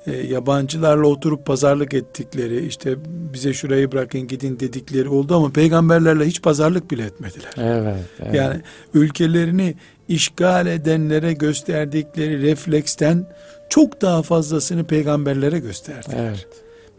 e, 0.06 0.16
yabancılarla 0.16 1.06
oturup 1.06 1.46
pazarlık 1.46 1.94
ettikleri, 1.94 2.66
işte 2.66 2.96
bize 3.06 3.52
şurayı 3.52 3.92
bırakın 3.92 4.28
gidin 4.28 4.60
dedikleri 4.60 5.08
oldu 5.08 5.36
ama 5.36 5.50
peygamberlerle 5.50 6.26
hiç 6.26 6.42
pazarlık 6.42 6.90
bile 6.90 7.04
etmediler. 7.04 7.52
Evet, 7.56 8.04
evet. 8.22 8.34
Yani 8.34 8.60
ülkelerini 8.94 9.74
işgal 10.08 10.66
edenlere 10.66 11.32
gösterdikleri 11.32 12.42
refleksten 12.42 13.26
çok 13.68 14.02
daha 14.02 14.22
fazlasını 14.22 14.84
peygamberlere 14.84 15.58
gösterdiler. 15.58 16.18
Evet. 16.18 16.46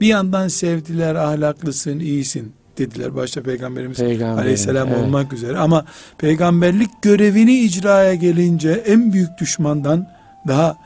Bir 0.01 0.07
yandan 0.07 0.47
sevdiler, 0.47 1.15
ahlaklısın, 1.15 1.99
iyisin 1.99 2.53
dediler. 2.77 3.15
Başta 3.15 3.43
Peygamberimiz 3.43 3.97
Peygamberin, 3.97 4.37
Aleyhisselam 4.37 4.87
evet. 4.87 4.97
olmak 4.99 5.33
üzere. 5.33 5.57
Ama 5.57 5.85
peygamberlik 6.17 7.01
görevini 7.01 7.59
icraya 7.59 8.13
gelince 8.13 8.71
en 8.71 9.13
büyük 9.13 9.37
düşmandan 9.37 10.07
daha 10.47 10.77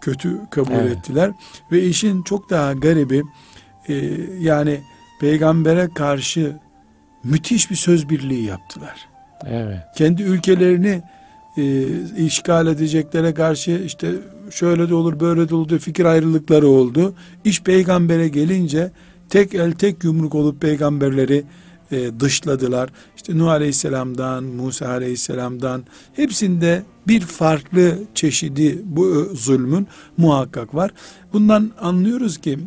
kötü 0.00 0.40
kabul 0.50 0.72
Evet. 0.72 0.96
ettiler. 0.96 1.30
Ve 1.72 1.82
işin 1.82 2.22
çok 2.22 2.50
daha 2.50 2.72
garibi 2.72 3.22
e, 3.88 3.94
yani 4.40 4.80
peygambere 5.20 5.88
karşı 5.94 6.56
müthiş 7.24 7.70
bir 7.70 7.76
söz 7.76 8.08
birliği 8.08 8.44
yaptılar. 8.44 9.08
Evet. 9.46 9.78
Kendi 9.96 10.22
ülkelerini 10.22 11.02
e, 11.56 11.84
işgal 12.16 12.66
edeceklere 12.66 13.34
karşı 13.34 13.70
işte 13.70 14.12
şöyle 14.50 14.88
de 14.88 14.94
olur 14.94 15.20
böyle 15.20 15.48
de 15.48 15.54
olur 15.54 15.68
diye 15.68 15.78
fikir 15.78 16.04
ayrılıkları 16.04 16.68
oldu. 16.68 17.14
İş 17.44 17.62
peygambere 17.62 18.28
gelince 18.28 18.90
tek 19.30 19.54
el 19.54 19.72
tek 19.72 20.04
yumruk 20.04 20.34
olup 20.34 20.60
peygamberleri 20.60 21.44
e, 21.90 22.20
dışladılar. 22.20 22.88
İşte 23.16 23.38
Nuh 23.38 23.48
Aleyhisselam'dan, 23.48 24.44
Musa 24.44 24.88
Aleyhisselam'dan 24.88 25.84
hepsinde 26.12 26.82
bir 27.08 27.20
farklı 27.20 27.98
çeşidi 28.14 28.82
bu 28.84 29.30
zulmün 29.34 29.86
muhakkak 30.16 30.74
var. 30.74 30.90
Bundan 31.32 31.70
anlıyoruz 31.80 32.38
ki 32.38 32.58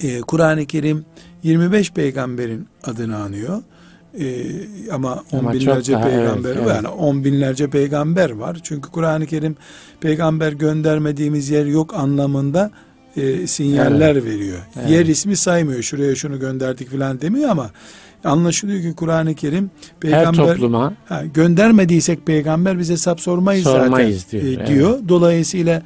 e, 0.00 0.20
Kur'an-ı 0.20 0.66
Kerim 0.66 1.04
25 1.42 1.92
peygamberin 1.92 2.66
adını 2.84 3.16
anıyor. 3.16 3.62
E, 4.20 4.46
ama 4.92 5.24
on 5.32 5.38
Ama 5.38 5.52
binlerce 5.52 5.92
daha, 5.92 6.02
peygamber 6.02 6.50
evet, 6.50 6.66
var. 6.66 6.72
evet. 6.72 6.76
Yani 6.76 6.88
on 6.88 7.24
binlerce 7.24 7.70
peygamber 7.70 8.30
var. 8.30 8.58
Çünkü 8.62 8.90
Kur'an-ı 8.90 9.26
Kerim 9.26 9.56
peygamber 10.00 10.52
göndermediğimiz 10.52 11.50
yer 11.50 11.66
yok 11.66 11.94
anlamında 11.94 12.70
e, 13.16 13.46
sinyaller 13.46 14.24
veriyor. 14.24 14.58
Evet. 14.80 14.90
Yer 14.90 15.06
ismi 15.06 15.36
saymıyor. 15.36 15.82
Şuraya 15.82 16.14
şunu 16.14 16.40
gönderdik 16.40 16.90
falan 16.90 17.20
demiyor 17.20 17.50
ama 17.50 17.70
anlaşılıyor 18.24 18.82
ki 18.82 18.94
Kur'an-ı 18.96 19.34
Kerim 19.34 19.70
Her 19.84 20.00
peygamber 20.00 20.46
topluma 20.46 20.92
Ha, 21.08 21.24
göndermediysek 21.34 22.26
peygamber 22.26 22.78
biz 22.78 22.90
hesap 22.90 23.20
sormayız, 23.20 23.64
Sormayız 23.64 24.22
zaten 24.22 24.40
diyor, 24.40 24.52
e, 24.52 24.56
evet. 24.56 24.68
diyor. 24.68 24.98
Dolayısıyla 25.08 25.82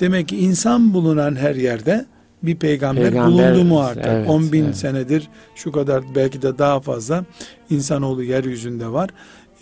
demek 0.00 0.28
ki 0.28 0.36
insan 0.36 0.94
bulunan 0.94 1.36
her 1.36 1.54
yerde 1.54 2.06
bir 2.42 2.56
peygamber, 2.56 3.02
Peygamber, 3.02 3.54
bulundu 3.54 3.68
muhakkak. 3.68 4.06
evet, 4.06 4.28
10 4.28 4.52
bin 4.52 4.64
evet. 4.64 4.76
senedir 4.76 5.28
şu 5.54 5.72
kadar 5.72 6.02
belki 6.14 6.42
de 6.42 6.58
daha 6.58 6.80
fazla 6.80 7.24
insanoğlu 7.70 8.22
yeryüzünde 8.22 8.92
var. 8.92 9.10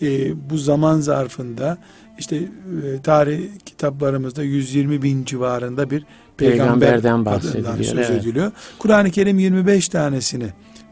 E, 0.01 0.33
bu 0.49 0.57
zaman 0.57 0.99
zarfında 0.99 1.77
işte 2.19 2.35
e, 2.35 3.01
tarih 3.03 3.39
kitaplarımızda 3.65 4.43
120 4.43 5.01
bin 5.01 5.25
civarında 5.25 5.89
bir 5.89 6.05
Peygamberden 6.49 7.25
bahsediliyor, 7.25 7.77
söz 7.77 8.09
evet. 8.09 8.09
ediliyor. 8.09 8.51
Kur'an-ı 8.79 9.11
Kerim 9.11 9.39
25 9.39 9.89
tanesini 9.89 10.47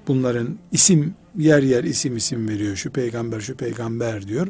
bunların 0.07 0.57
isim 0.71 1.13
yer 1.37 1.63
yer 1.63 1.83
isim 1.83 2.17
isim 2.17 2.49
veriyor. 2.49 2.75
Şu 2.75 2.91
peygamber 2.91 3.39
şu 3.39 3.57
peygamber 3.57 4.27
diyor. 4.27 4.47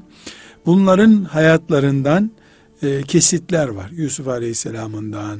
Bunların 0.65 1.23
hayatlarından 1.23 2.31
e, 2.83 3.01
kesitler 3.03 3.67
var. 3.67 3.89
Yusuf 3.91 4.27
Aleyhisselam'ından, 4.27 5.39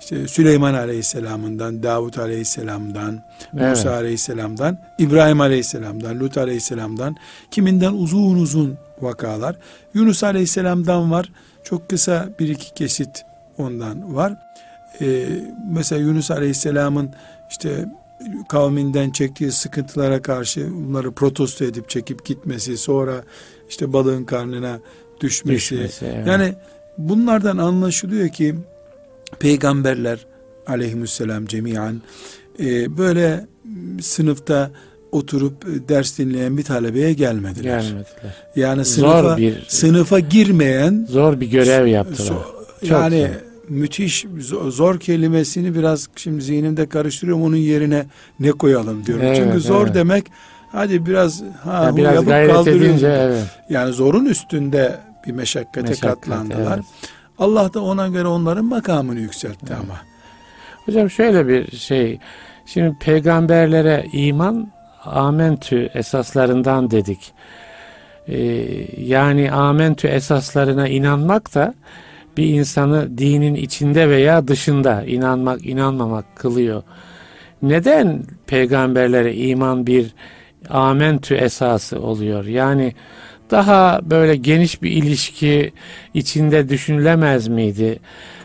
işte 0.00 0.28
Süleyman 0.28 0.74
Aleyhisselam'ından, 0.74 1.82
Davut 1.82 2.18
Aleyhisselam'dan, 2.18 3.20
Musa 3.52 3.66
Evet. 3.66 3.86
Aleyhisselam'dan, 3.86 4.78
İbrahim 4.98 5.40
Aleyhisselam'dan, 5.40 6.20
Lut 6.20 6.38
Aleyhisselam'dan, 6.38 7.16
kiminden 7.50 7.92
uzun 7.92 8.38
uzun 8.38 8.78
vakalar. 9.00 9.56
Yunus 9.94 10.24
Aleyhisselam'dan 10.24 11.10
var. 11.10 11.32
Çok 11.64 11.88
kısa 11.90 12.28
bir 12.40 12.48
iki 12.48 12.74
kesit 12.74 13.24
ondan 13.58 14.14
var. 14.16 14.36
Ee, 15.00 15.26
mesela 15.70 16.00
Yunus 16.00 16.30
Aleyhisselam'ın 16.30 17.10
işte 17.50 17.88
kavminden 18.48 19.10
çektiği 19.10 19.52
sıkıntılara 19.52 20.22
karşı 20.22 20.68
bunları 20.70 21.12
protesto 21.12 21.64
edip 21.64 21.88
çekip 21.88 22.24
gitmesi, 22.24 22.76
sonra 22.76 23.24
işte 23.68 23.92
balığın 23.92 24.24
karnına 24.24 24.78
düşmesi. 25.20 25.74
düşmesi. 25.74 26.06
evet. 26.06 26.26
Yani 26.26 26.54
bunlardan 26.98 27.56
anlaşılıyor 27.56 28.28
ki 28.28 28.54
peygamberler 29.38 30.26
aleyhisselam 30.66 31.46
cemiyen 31.46 32.02
e, 32.60 32.98
böyle 32.98 33.46
sınıfta 34.00 34.70
oturup 35.12 35.64
e, 35.64 35.88
ders 35.88 36.18
dinleyen 36.18 36.58
bir 36.58 36.62
talebeye 36.64 37.12
gelmediler. 37.12 37.80
gelmediler. 37.80 38.36
Yani 38.56 38.84
Zor 38.84 38.94
sınıfa 38.94 39.36
bir 39.36 39.64
sınıfa 39.68 40.20
girmeyen 40.20 41.06
zor 41.10 41.40
bir 41.40 41.46
görev 41.46 41.86
yaptılar. 41.86 42.28
so- 42.28 42.86
yani 42.86 43.20
zor. 43.20 43.55
Müthiş 43.68 44.24
zo- 44.24 44.70
zor 44.70 45.00
kelimesini 45.00 45.74
biraz 45.74 46.08
şimdi 46.16 46.42
zihnimde 46.42 46.86
karıştırıyorum 46.88 47.42
onun 47.44 47.56
yerine 47.56 48.04
ne 48.40 48.52
koyalım 48.52 49.06
diyorum. 49.06 49.24
Evet, 49.26 49.36
Çünkü 49.36 49.60
zor 49.60 49.84
evet. 49.86 49.94
demek 49.94 50.26
hadi 50.72 51.06
biraz 51.06 51.42
ha 51.64 51.84
Ya 51.84 51.92
hu 51.92 51.96
biraz 51.96 52.14
yapıp 52.14 52.28
kaldırıyoruz. 52.28 52.86
edince 52.86 53.06
evet. 53.06 53.44
Yani 53.70 53.92
zorun 53.92 54.24
üstünde 54.24 54.98
bir 55.26 55.32
meşakkate 55.32 55.80
Meşakkat, 55.88 56.20
katlandılar. 56.20 56.74
evet. 56.76 56.84
Allah 57.38 57.74
da 57.74 57.80
ona 57.82 58.08
göre 58.08 58.28
onların 58.28 58.64
makamını 58.64 59.20
yükseltti 59.20 59.66
Evet. 59.68 59.78
ama. 59.84 59.94
Hocam 60.86 61.10
şöyle 61.10 61.48
bir 61.48 61.76
şey. 61.76 62.18
Şimdi 62.66 62.96
peygamberlere 63.00 64.06
iman 64.12 64.72
amentü 65.04 65.90
esaslarından 65.94 66.90
dedik. 66.90 67.32
Ee, 68.28 68.36
yani 68.98 69.52
amentü 69.52 70.08
esaslarına 70.08 70.88
inanmak 70.88 71.54
da 71.54 71.74
bir 72.36 72.46
insanı 72.46 73.18
dinin 73.18 73.54
içinde 73.54 74.08
veya 74.08 74.48
dışında 74.48 75.04
inanmak 75.04 75.66
inanmamak 75.66 76.36
kılıyor. 76.36 76.82
Neden 77.62 78.22
peygamberlere 78.46 79.34
iman 79.34 79.86
bir 79.86 80.14
amentü 80.70 81.34
esası 81.34 82.00
oluyor? 82.00 82.44
Yani 82.44 82.94
daha 83.50 84.00
böyle 84.02 84.36
geniş 84.36 84.82
bir 84.82 84.90
ilişki 84.90 85.72
içinde 86.14 86.68
düşünülemez 86.68 87.48
miydi? 87.48 87.98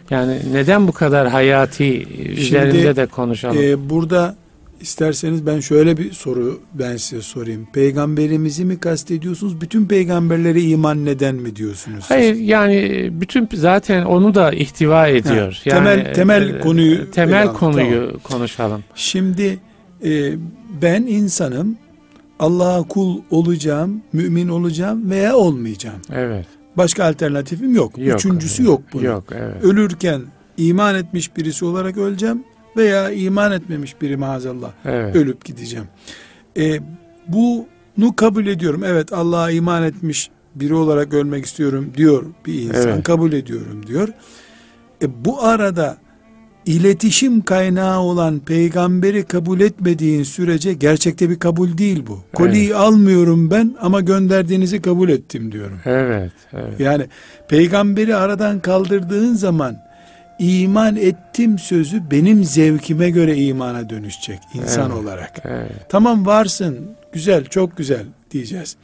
Yani 0.10 0.38
neden 0.54 0.88
bu 0.88 0.92
kadar 0.92 1.28
hayati 1.28 2.08
üzerinde 2.38 2.96
de 2.96 3.06
konuşalım? 3.06 3.58
Ee, 3.62 3.90
burada 3.90 4.36
isterseniz 4.82 5.46
ben 5.46 5.60
şöyle 5.60 5.98
bir 5.98 6.12
soru 6.12 6.60
ben 6.74 6.98
size 6.98 7.22
sorayım. 7.22 7.68
Peygamberimizi 7.74 8.66
mi 8.66 8.80
kastediyorsunuz? 8.80 9.62
Bütün 9.62 9.86
peygamberlere 9.86 10.62
iman 10.62 11.06
neden 11.06 11.36
mi 11.36 11.56
diyorsunuz? 11.56 12.00
siz? 12.00 12.10
Hayır 12.10 12.36
yani 12.36 13.10
bütün 13.12 13.50
zaten 13.54 14.06
onu 14.06 14.36
da 14.36 14.52
ihtiva 14.52 15.08
ediyor. 15.08 15.54
Ha, 15.54 15.70
yani 15.70 15.80
temel- 15.80 16.14
temel 16.14 16.50
e, 16.50 16.60
konuyu 16.60 17.12
temel 17.12 17.44
alalım, 17.44 17.56
konuyu 17.56 18.20
konuşalım. 18.24 18.84
Şimdi 18.96 19.60
e, 20.06 20.34
ben 20.82 21.02
insanım. 21.02 21.78
Allah'a 22.40 22.84
kul 22.84 23.22
olacağım, 23.30 24.02
mümin 24.14 24.48
olacağım 24.48 25.10
veya 25.10 25.36
olmayacağım. 25.36 26.00
Evet. 26.14 26.46
Başka 26.78 27.06
alternatifim 27.06 27.76
yok. 27.76 27.98
Yok. 27.98 28.16
Üçüncüsü 28.16 28.64
yok 28.64 28.82
bunun. 28.94 29.04
Yok 29.04 29.24
evet. 29.32 29.64
Ölürken 29.64 30.22
iman 30.58 30.96
etmiş 30.96 31.38
birisi 31.38 31.66
olarak 31.66 31.98
öleceğim 31.98 32.44
veya 32.78 33.12
iman 33.12 33.52
etmemiş 33.52 34.02
biri 34.02 34.18
maazallah 34.18 34.72
Evet. 34.86 35.16
ölüp 35.16 35.46
gideceğim. 35.46 35.86
E, 36.58 36.80
bunu 37.28 38.16
kabul 38.16 38.48
ediyorum. 38.48 38.84
Evet 38.86 39.14
Allah'a 39.14 39.52
iman 39.52 39.84
etmiş 39.84 40.30
biri 40.56 40.74
olarak 40.74 41.14
ölmek 41.14 41.46
istiyorum 41.46 41.92
diyor 41.98 42.26
bir 42.46 42.54
insan. 42.54 42.90
Evet. 42.90 43.04
Kabul 43.04 43.34
ediyorum 43.34 43.88
diyor. 43.88 44.08
E, 45.02 45.26
bu 45.26 45.44
arada 45.44 45.98
iletişim 46.66 47.42
kaynağı 47.42 48.00
olan 48.00 48.40
peygamberi 48.40 49.24
kabul 49.24 49.60
etmediğin 49.60 50.24
sürece 50.24 50.74
gerçekte 50.74 51.30
bir 51.30 51.40
kabul 51.40 51.78
değil 51.78 52.04
bu. 52.08 52.20
Koliyi 52.34 52.76
almıyorum 52.76 53.52
ben 53.52 53.76
ama 53.82 54.02
gönderdiğinizi 54.02 54.82
kabul 54.82 55.10
ettim 55.10 55.52
diyorum. 55.52 55.80
Evet. 55.86 56.32
Evet. 56.54 56.80
Yani 56.80 57.06
peygamberi 57.50 58.16
aradan 58.16 58.60
kaldırdığın 58.60 59.34
zaman 59.34 59.78
iman 60.42 60.96
ettim 60.96 61.60
sözü 61.60 62.12
benim 62.12 62.44
zevkime 62.44 63.10
göre 63.10 63.38
imana 63.38 63.90
dönüşecek 63.90 64.40
insan 64.54 64.92
Evet. 64.92 65.04
olarak. 65.04 65.32
evet. 65.46 65.72
Tamam 65.90 66.26
varsın, 66.26 66.92
güzel, 67.14 67.46
çok 67.46 67.78
güzel 67.78 68.04
diyeceğiz. 68.32 68.76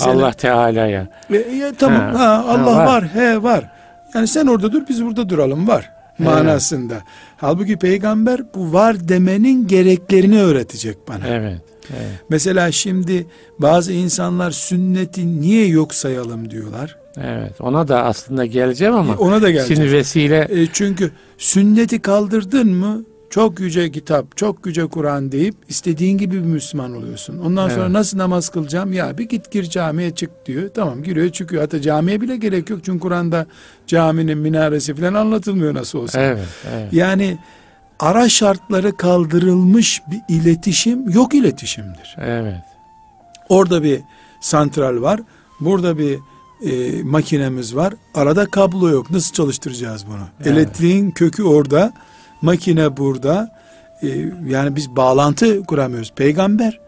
Allah 0.00 0.32
Teala'ya. 0.32 1.08
E, 1.30 1.36
ya 1.36 1.72
tamam 1.78 2.00
Ha, 2.00 2.18
ha, 2.18 2.44
Allah 2.48 2.76
ha, 2.76 2.86
var. 2.86 2.86
var. 2.86 3.08
he 3.14 3.42
var. 3.42 3.70
Yani 4.14 4.26
sen 4.26 4.46
orada 4.46 4.72
dur, 4.72 4.82
biz 4.88 5.04
burada 5.04 5.28
duralım 5.28 5.68
var. 5.68 5.90
manasında. 6.18 6.94
Evet. 6.94 7.04
Halbuki 7.36 7.76
peygamber 7.76 8.40
bu 8.54 8.72
var 8.72 9.08
demenin 9.08 9.66
gereklerini 9.66 10.40
öğretecek 10.40 11.08
bana. 11.08 11.26
Evet. 11.28 11.60
Evet. 11.90 12.20
Mesela 12.28 12.72
şimdi 12.72 13.26
bazı 13.58 13.92
insanlar 13.92 14.50
sünneti 14.50 15.40
niye 15.40 15.66
yok 15.66 15.94
sayalım 15.94 16.50
diyorlar. 16.50 16.96
Evet 17.16 17.60
ona 17.60 17.88
da 17.88 18.04
aslında 18.04 18.46
geleceğim 18.46 18.94
ama 18.94 19.16
ona 19.16 19.42
da 19.42 19.50
geleceğim. 19.50 19.82
Şimdi 19.82 19.96
vesile 19.96 20.48
e, 20.50 20.66
çünkü 20.72 21.10
sünneti 21.38 22.02
kaldırdın 22.02 22.68
mı 22.68 23.04
çok 23.34 23.60
yüce 23.60 23.92
kitap, 23.92 24.36
çok 24.36 24.66
yüce 24.66 24.86
Kur'an 24.86 25.32
deyip 25.32 25.54
istediğin 25.68 26.18
gibi 26.18 26.34
bir 26.34 26.48
Müslüman 26.48 26.96
oluyorsun. 26.96 27.38
Ondan 27.38 27.66
evet. 27.66 27.76
sonra 27.76 27.92
nasıl 27.92 28.18
namaz 28.18 28.48
kılacağım? 28.48 28.92
Ya 28.92 29.18
bir 29.18 29.28
git 29.28 29.50
gir 29.50 29.64
camiye 29.64 30.10
çık 30.10 30.46
diyor. 30.46 30.70
Tamam 30.74 31.02
giriyor 31.02 31.30
çıkıyor. 31.30 31.62
Hatta 31.62 31.80
camiye 31.80 32.20
bile 32.20 32.36
gerek 32.36 32.70
yok. 32.70 32.80
Çünkü 32.84 33.00
Kur'an'da 33.00 33.46
caminin 33.86 34.38
minaresi 34.38 34.94
falan 34.94 35.14
anlatılmıyor 35.14 35.74
nasıl 35.74 35.98
olsa. 35.98 36.20
Evet, 36.22 36.38
evet. 36.74 36.92
Yani 36.92 37.38
ara 38.00 38.28
şartları 38.28 38.96
kaldırılmış 38.96 40.02
bir 40.10 40.20
iletişim 40.28 41.10
yok 41.10 41.34
iletişimdir. 41.34 42.16
Evet. 42.18 42.62
Orada 43.48 43.82
bir 43.82 44.00
santral 44.40 45.02
var. 45.02 45.20
Burada 45.60 45.98
bir 45.98 46.18
e, 46.64 47.02
makinemiz 47.02 47.76
var. 47.76 47.94
Arada 48.14 48.46
kablo 48.46 48.88
yok. 48.88 49.10
Nasıl 49.10 49.32
çalıştıracağız 49.32 50.06
bunu? 50.06 50.26
Evet. 50.40 50.46
Elektriğin 50.46 51.10
kökü 51.10 51.42
orada. 51.42 51.92
Makine 52.42 52.96
burada. 52.96 53.54
E, 54.02 54.08
yani 54.48 54.76
biz 54.76 54.96
bağlantı 54.96 55.62
kuramıyoruz. 55.62 56.12
Peygamber 56.16 56.80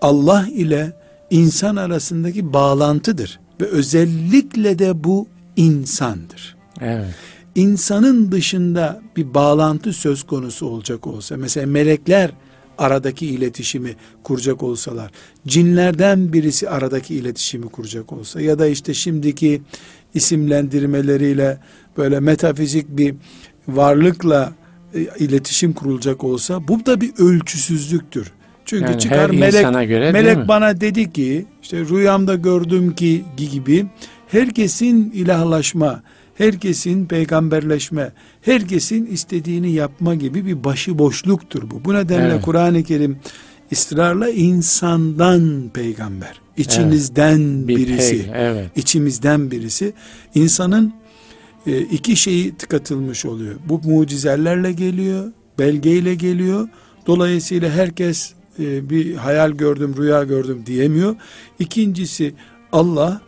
Allah 0.00 0.46
ile 0.50 0.92
insan 1.30 1.76
arasındaki 1.76 2.52
bağlantıdır. 2.52 3.40
Ve 3.60 3.64
özellikle 3.64 4.78
de 4.78 5.04
bu 5.04 5.28
insandır. 5.56 6.56
Evet. 6.80 7.14
İnsanın 7.54 8.32
dışında 8.32 9.02
bir 9.16 9.34
bağlantı 9.34 9.92
söz 9.92 10.22
konusu 10.22 10.66
olacak 10.66 11.06
olsa, 11.06 11.36
mesela 11.36 11.66
melekler 11.66 12.30
aradaki 12.78 13.26
iletişimi 13.26 13.96
kuracak 14.22 14.62
olsalar, 14.62 15.10
cinlerden 15.46 16.32
birisi 16.32 16.70
aradaki 16.70 17.14
iletişimi 17.14 17.68
kuracak 17.68 18.12
olsa 18.12 18.40
ya 18.40 18.58
da 18.58 18.66
işte 18.66 18.94
şimdiki 18.94 19.62
isimlendirmeleriyle 20.14 21.60
böyle 21.96 22.20
metafizik 22.20 22.88
bir 22.88 23.14
varlıkla 23.68 24.52
e, 24.94 25.00
iletişim 25.18 25.72
kurulacak 25.72 26.24
olsa 26.24 26.68
bu 26.68 26.86
da 26.86 27.00
bir 27.00 27.10
ölçüsüzlüktür. 27.18 28.32
Çünkü 28.64 28.90
yani 28.90 29.00
çıkar 29.00 29.30
melek 29.30 29.88
göre, 29.88 30.12
melek 30.12 30.48
bana 30.48 30.80
dedi 30.80 31.12
ki 31.12 31.46
işte 31.62 31.78
rüyamda 31.78 32.34
gördüm 32.34 32.94
ki 32.94 33.24
gibi 33.36 33.86
herkesin 34.28 35.10
ilahlaşma, 35.10 36.02
herkesin 36.38 37.06
peygamberleşme, 37.06 38.12
herkesin 38.42 39.06
istediğini 39.06 39.72
yapma 39.72 40.14
gibi 40.14 40.46
bir 40.46 40.64
başıboşluktur 40.64 41.70
bu. 41.70 41.84
Bu 41.84 41.94
nedenle 41.94 42.32
evet. 42.32 42.42
Kur'an-ı 42.44 42.82
Kerim 42.82 43.18
ısrarla 43.72 44.30
insandan 44.30 45.70
peygamber, 45.74 46.40
içinizden 46.56 47.40
evet. 47.40 47.68
birisi, 47.68 48.22
pey, 48.22 48.30
evet. 48.34 48.70
içimizden 48.76 49.50
birisi 49.50 49.92
insanın 50.34 50.92
e, 51.66 51.80
iki 51.80 52.16
şeyi 52.16 52.54
tıkatılmış 52.54 53.24
oluyor. 53.24 53.54
Bu 53.68 53.80
mucizelerle 53.84 54.72
geliyor, 54.72 55.32
belgeyle 55.58 56.14
geliyor. 56.14 56.68
Dolayısıyla 57.06 57.70
herkes 57.70 58.32
e, 58.58 58.90
bir 58.90 59.14
hayal 59.14 59.50
gördüm, 59.50 59.94
rüya 59.98 60.24
gördüm 60.24 60.62
diyemiyor. 60.66 61.16
İkincisi 61.58 62.34
Allah 62.72 63.20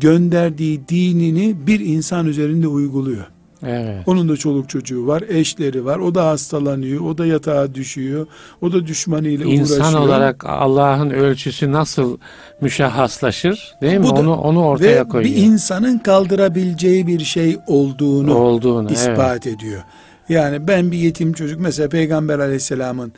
gönderdiği 0.00 0.88
dinini 0.88 1.66
bir 1.66 1.80
insan 1.80 2.26
üzerinde 2.26 2.68
uyguluyor. 2.68 3.26
Evet. 3.66 4.02
Onun 4.06 4.28
da 4.28 4.36
çoluk 4.36 4.68
çocuğu 4.68 5.06
var, 5.06 5.24
eşleri 5.28 5.84
var. 5.84 5.98
O 5.98 6.14
da 6.14 6.26
hastalanıyor, 6.26 7.00
o 7.00 7.18
da 7.18 7.26
yatağa 7.26 7.74
düşüyor. 7.74 8.26
O 8.60 8.72
da 8.72 8.86
düşmanıyla 8.86 9.46
İnsan 9.46 9.76
uğraşıyor. 9.76 9.86
İnsan 9.86 10.02
olarak 10.02 10.44
Allah'ın 10.44 11.10
ölçüsü 11.10 11.72
nasıl 11.72 12.18
müşahhaslaşır, 12.60 13.74
değil 13.82 13.98
mi? 13.98 14.04
Bu 14.04 14.08
onu 14.08 14.34
onu 14.34 14.64
ortaya 14.64 15.04
ve 15.04 15.08
koyuyor. 15.08 15.36
bir 15.36 15.42
insanın 15.42 15.98
kaldırabileceği 15.98 17.06
bir 17.06 17.20
şey 17.20 17.58
olduğunu, 17.66 18.34
olduğunu 18.34 18.92
ispat 18.92 19.46
evet. 19.46 19.58
ediyor. 19.58 19.82
Yani 20.28 20.68
ben 20.68 20.92
bir 20.92 20.98
yetim 20.98 21.32
çocuk 21.32 21.60
mesela 21.60 21.88
Peygamber 21.88 22.38
Aleyhisselam'ın 22.38 23.12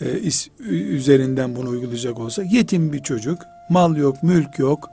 e, 0.00 0.18
is, 0.18 0.48
üzerinden 0.70 1.56
bunu 1.56 1.68
uygulayacak 1.68 2.20
olsa 2.20 2.42
yetim 2.42 2.92
bir 2.92 3.02
çocuk, 3.02 3.38
mal 3.70 3.96
yok, 3.96 4.22
mülk 4.22 4.58
yok, 4.58 4.90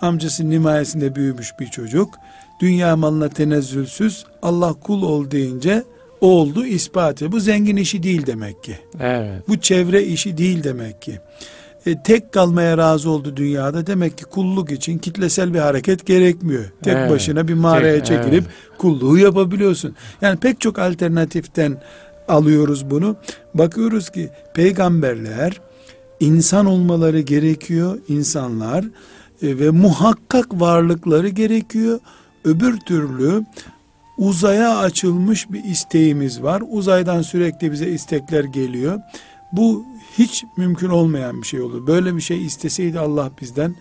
amcasının 0.00 0.52
himayesinde 0.52 1.14
büyümüş 1.14 1.58
bir 1.60 1.66
çocuk, 1.66 2.14
dünya 2.60 2.96
malına 2.96 3.28
tenezzülsüz 3.28 4.24
Allah 4.42 4.72
kul 4.72 5.02
ol 5.02 5.30
deyince 5.30 5.84
oldu 6.20 6.66
ispatı. 6.66 7.32
Bu 7.32 7.40
zengin 7.40 7.76
işi 7.76 8.02
değil 8.02 8.26
demek 8.26 8.64
ki. 8.64 8.78
Evet. 9.00 9.48
Bu 9.48 9.60
çevre 9.60 10.04
işi 10.04 10.38
değil 10.38 10.64
demek 10.64 11.02
ki. 11.02 11.20
E, 11.86 12.02
tek 12.02 12.32
kalmaya 12.32 12.78
razı 12.78 13.10
oldu 13.10 13.36
dünyada. 13.36 13.86
Demek 13.86 14.18
ki 14.18 14.24
kulluk 14.24 14.72
için 14.72 14.98
kitlesel 14.98 15.54
bir 15.54 15.58
hareket 15.58 16.06
gerekmiyor. 16.06 16.64
Tek 16.82 16.96
evet. 16.96 17.10
başına 17.10 17.48
bir 17.48 17.54
mağaraya 17.54 17.98
tek, 17.98 18.06
çekilip 18.06 18.44
evet. 18.44 18.78
kulluğu 18.78 19.18
yapabiliyorsun. 19.18 19.94
Yani 20.22 20.38
pek 20.38 20.60
çok 20.60 20.78
alternatiften 20.78 21.82
alıyoruz 22.28 22.90
bunu. 22.90 23.16
Bakıyoruz 23.54 24.10
ki 24.10 24.30
peygamberler 24.54 25.60
insan 26.20 26.66
olmaları 26.66 27.20
gerekiyor. 27.20 27.98
insanlar 28.08 28.84
ve 29.42 29.70
muhakkak 29.70 30.60
varlıkları 30.60 31.28
gerekiyor. 31.28 32.00
Öbür 32.44 32.76
türlü 32.76 33.44
uzaya 34.18 34.78
açılmış 34.78 35.52
bir 35.52 35.64
isteğimiz 35.64 36.42
var. 36.42 36.62
Uzaydan 36.70 37.22
sürekli 37.22 37.72
bize 37.72 37.88
istekler 37.88 38.44
geliyor. 38.44 39.00
Bu 39.52 39.84
hiç 40.18 40.44
mümkün 40.56 40.88
olmayan 40.88 41.42
bir 41.42 41.46
şey 41.46 41.60
olur. 41.60 41.86
Böyle 41.86 42.16
bir 42.16 42.20
şey 42.20 42.46
isteseydi 42.46 42.98
Allah 42.98 43.30
bizden 43.40 43.74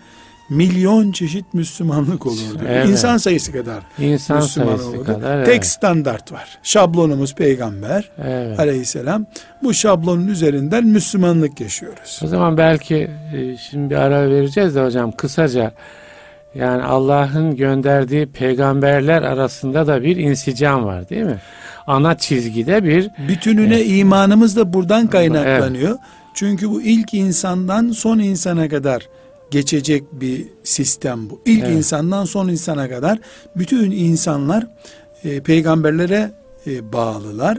milyon 0.50 1.12
çeşit 1.12 1.54
Müslümanlık 1.54 2.26
olurdu. 2.26 2.62
Evet. 2.68 2.90
İnsan 2.90 3.18
sayısı 3.18 3.52
kadar 3.52 3.84
İnsan 4.00 4.38
Müslüman 4.38 4.68
sayısı 4.68 4.90
olurdu. 4.90 5.04
Kadar, 5.04 5.38
evet. 5.38 5.46
Tek 5.46 5.66
standart 5.66 6.32
var. 6.32 6.58
Şablonumuz 6.64 7.36
peygamber 7.36 8.10
evet. 8.24 8.60
aleyhisselam. 8.60 9.26
Bu 9.64 9.74
şablonun 9.74 10.28
üzerinden 10.28 10.86
Müslümanlık 10.86 11.62
yaşıyoruz. 11.62 12.22
O 12.24 12.28
zaman 12.28 12.58
belki 12.58 12.96
e, 13.36 13.58
şimdi 13.58 13.90
bir 13.90 13.96
ara 13.96 14.30
vereceğiz 14.30 14.76
de 14.76 14.86
hocam 14.86 15.12
kısaca 15.12 15.72
yani 16.56 16.84
Allah'ın 16.84 17.56
gönderdiği 17.56 18.26
peygamberler 18.26 19.22
arasında 19.22 19.88
da 19.88 20.04
bir 20.04 20.18
insicam 20.18 20.86
var 20.86 21.10
değil 21.10 21.26
mi? 21.26 21.40
Ana 21.88 22.18
çizgide 22.18 22.84
bir 22.84 23.10
bütününe 23.28 23.80
e, 23.80 23.86
imanımız 23.86 24.56
da 24.56 24.74
buradan 24.74 25.08
kaynaklanıyor. 25.08 25.90
Evet. 25.90 26.00
Çünkü 26.34 26.70
bu 26.70 26.82
ilk 26.82 27.14
insandan 27.14 27.92
son 27.92 28.20
insana 28.20 28.70
kadar 28.70 29.08
geçecek 29.52 30.04
bir 30.12 30.48
sistem 30.64 31.30
bu. 31.30 31.42
İlk 31.46 31.64
evet. 31.64 31.78
insandan 31.78 32.26
son 32.26 32.48
insana 32.48 32.90
kadar 32.90 33.20
bütün 33.56 33.92
insanlar 33.92 34.68
e, 35.24 35.40
peygamberlere 35.40 36.32
e, 36.68 36.94
bağlılar. 36.94 37.58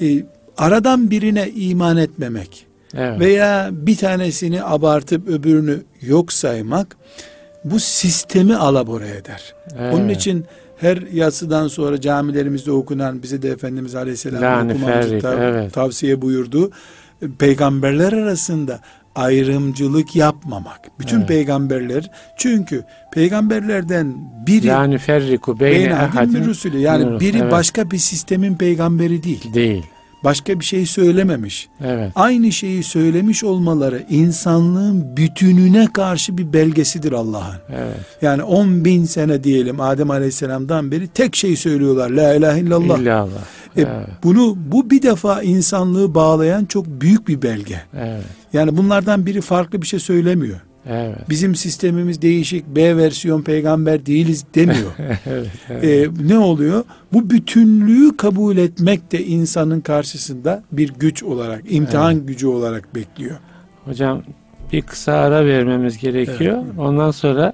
E, 0.00 0.24
aradan 0.56 1.10
birine 1.10 1.48
iman 1.48 1.96
etmemek 1.96 2.66
evet. 2.94 3.20
veya 3.20 3.68
bir 3.72 3.96
tanesini 3.96 4.64
abartıp 4.64 5.28
öbürünü 5.28 5.82
yok 6.00 6.32
saymak 6.32 6.96
bu 7.64 7.80
sistemi 7.80 8.56
alabora 8.56 9.06
eder. 9.06 9.54
Evet. 9.76 9.94
Onun 9.94 10.08
için 10.08 10.44
her 10.76 10.96
yatsıdan 11.12 11.68
sonra 11.68 12.00
camilerimizde 12.00 12.72
okunan 12.72 13.22
bize 13.22 13.42
de 13.42 13.50
Efendimiz 13.50 13.94
Aleyhisselam 13.94 14.70
okumamızı 14.70 15.14
tav- 15.14 15.40
evet. 15.40 15.72
tavsiye 15.72 16.22
buyurdu. 16.22 16.70
Peygamberler 17.38 18.12
arasında 18.12 18.80
ayrımcılık 19.14 20.16
yapmamak. 20.16 20.80
Bütün 20.98 21.18
evet. 21.18 21.28
peygamberler 21.28 22.10
çünkü 22.36 22.84
peygamberlerden 23.12 24.14
biri 24.46 24.66
yani 24.66 24.98
ferriku 24.98 25.60
beyne 25.60 25.94
ahadin 25.94 26.78
yani 26.78 27.20
biri 27.20 27.38
evet. 27.38 27.52
başka 27.52 27.90
bir 27.90 27.98
sistemin 27.98 28.54
peygamberi 28.54 29.22
değil. 29.22 29.54
Değil 29.54 29.84
başka 30.24 30.60
bir 30.60 30.64
şey 30.64 30.86
söylememiş. 30.86 31.68
Evet. 31.84 32.12
Aynı 32.14 32.52
şeyi 32.52 32.82
söylemiş 32.82 33.44
olmaları 33.44 34.02
insanlığın 34.10 35.16
bütününe 35.16 35.88
karşı 35.92 36.38
bir 36.38 36.52
belgesidir 36.52 37.12
Allah'ın. 37.12 37.56
Evet. 37.68 37.96
Yani 38.22 38.42
10 38.42 38.84
bin 38.84 39.04
sene 39.04 39.44
diyelim 39.44 39.80
Adem 39.80 40.10
Aleyhisselam'dan 40.10 40.90
beri 40.90 41.08
tek 41.08 41.36
şey 41.36 41.56
söylüyorlar. 41.56 42.10
La 42.10 42.34
ilahe 42.34 42.60
illallah. 42.60 42.98
İllallah. 42.98 43.40
E, 43.80 43.90
evet. 43.96 44.08
Bunu 44.22 44.56
bu 44.72 44.90
bir 44.90 45.02
defa 45.02 45.42
insanlığı 45.42 46.14
bağlayan 46.14 46.64
çok 46.64 46.86
büyük 46.86 47.28
bir 47.28 47.42
belge. 47.42 47.80
Evet. 47.96 48.24
Yani 48.52 48.76
bunlardan 48.76 49.26
biri 49.26 49.40
farklı 49.40 49.82
bir 49.82 49.86
şey 49.86 50.00
söylemiyor. 50.00 50.60
Evet. 50.86 51.16
Bizim 51.28 51.54
sistemimiz 51.54 52.22
değişik, 52.22 52.66
B 52.66 52.96
versiyon 52.96 53.42
peygamber 53.42 54.06
değiliz 54.06 54.44
demiyor. 54.54 54.90
evet, 55.26 55.48
evet. 55.68 55.84
Ee, 55.84 56.28
ne 56.28 56.38
oluyor? 56.38 56.84
Bu 57.12 57.30
bütünlüğü 57.30 58.16
kabul 58.16 58.56
etmek 58.56 59.12
de 59.12 59.24
insanın 59.24 59.80
karşısında 59.80 60.62
bir 60.72 60.94
güç 60.98 61.22
olarak, 61.22 61.62
imtihan 61.68 62.16
evet. 62.16 62.28
gücü 62.28 62.46
olarak 62.46 62.94
bekliyor. 62.94 63.36
Hocam 63.84 64.22
bir 64.72 64.82
kısa 64.82 65.12
ara 65.12 65.46
vermemiz 65.46 65.98
gerekiyor. 65.98 66.58
Evet. 66.64 66.78
Ondan 66.78 67.10
sonra 67.10 67.52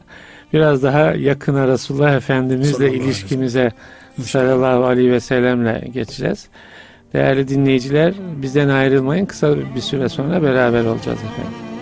biraz 0.53 0.83
daha 0.83 1.01
yakına 1.01 1.69
Resulullah 1.69 2.15
Efendimizle 2.15 2.95
ilişkimize 2.95 3.73
sallallahu 4.23 4.85
aleyhi 4.85 5.13
ve 5.13 5.21
sellemle 5.21 5.89
geçeceğiz. 5.93 6.49
Değerli 7.13 7.49
dinleyiciler 7.49 8.15
bizden 8.43 8.69
ayrılmayın. 8.69 9.27
Kısa 9.27 9.57
bir 9.75 9.81
süre 9.81 10.09
sonra 10.09 10.43
beraber 10.43 10.85
olacağız 10.85 11.19
efendim. 11.19 11.76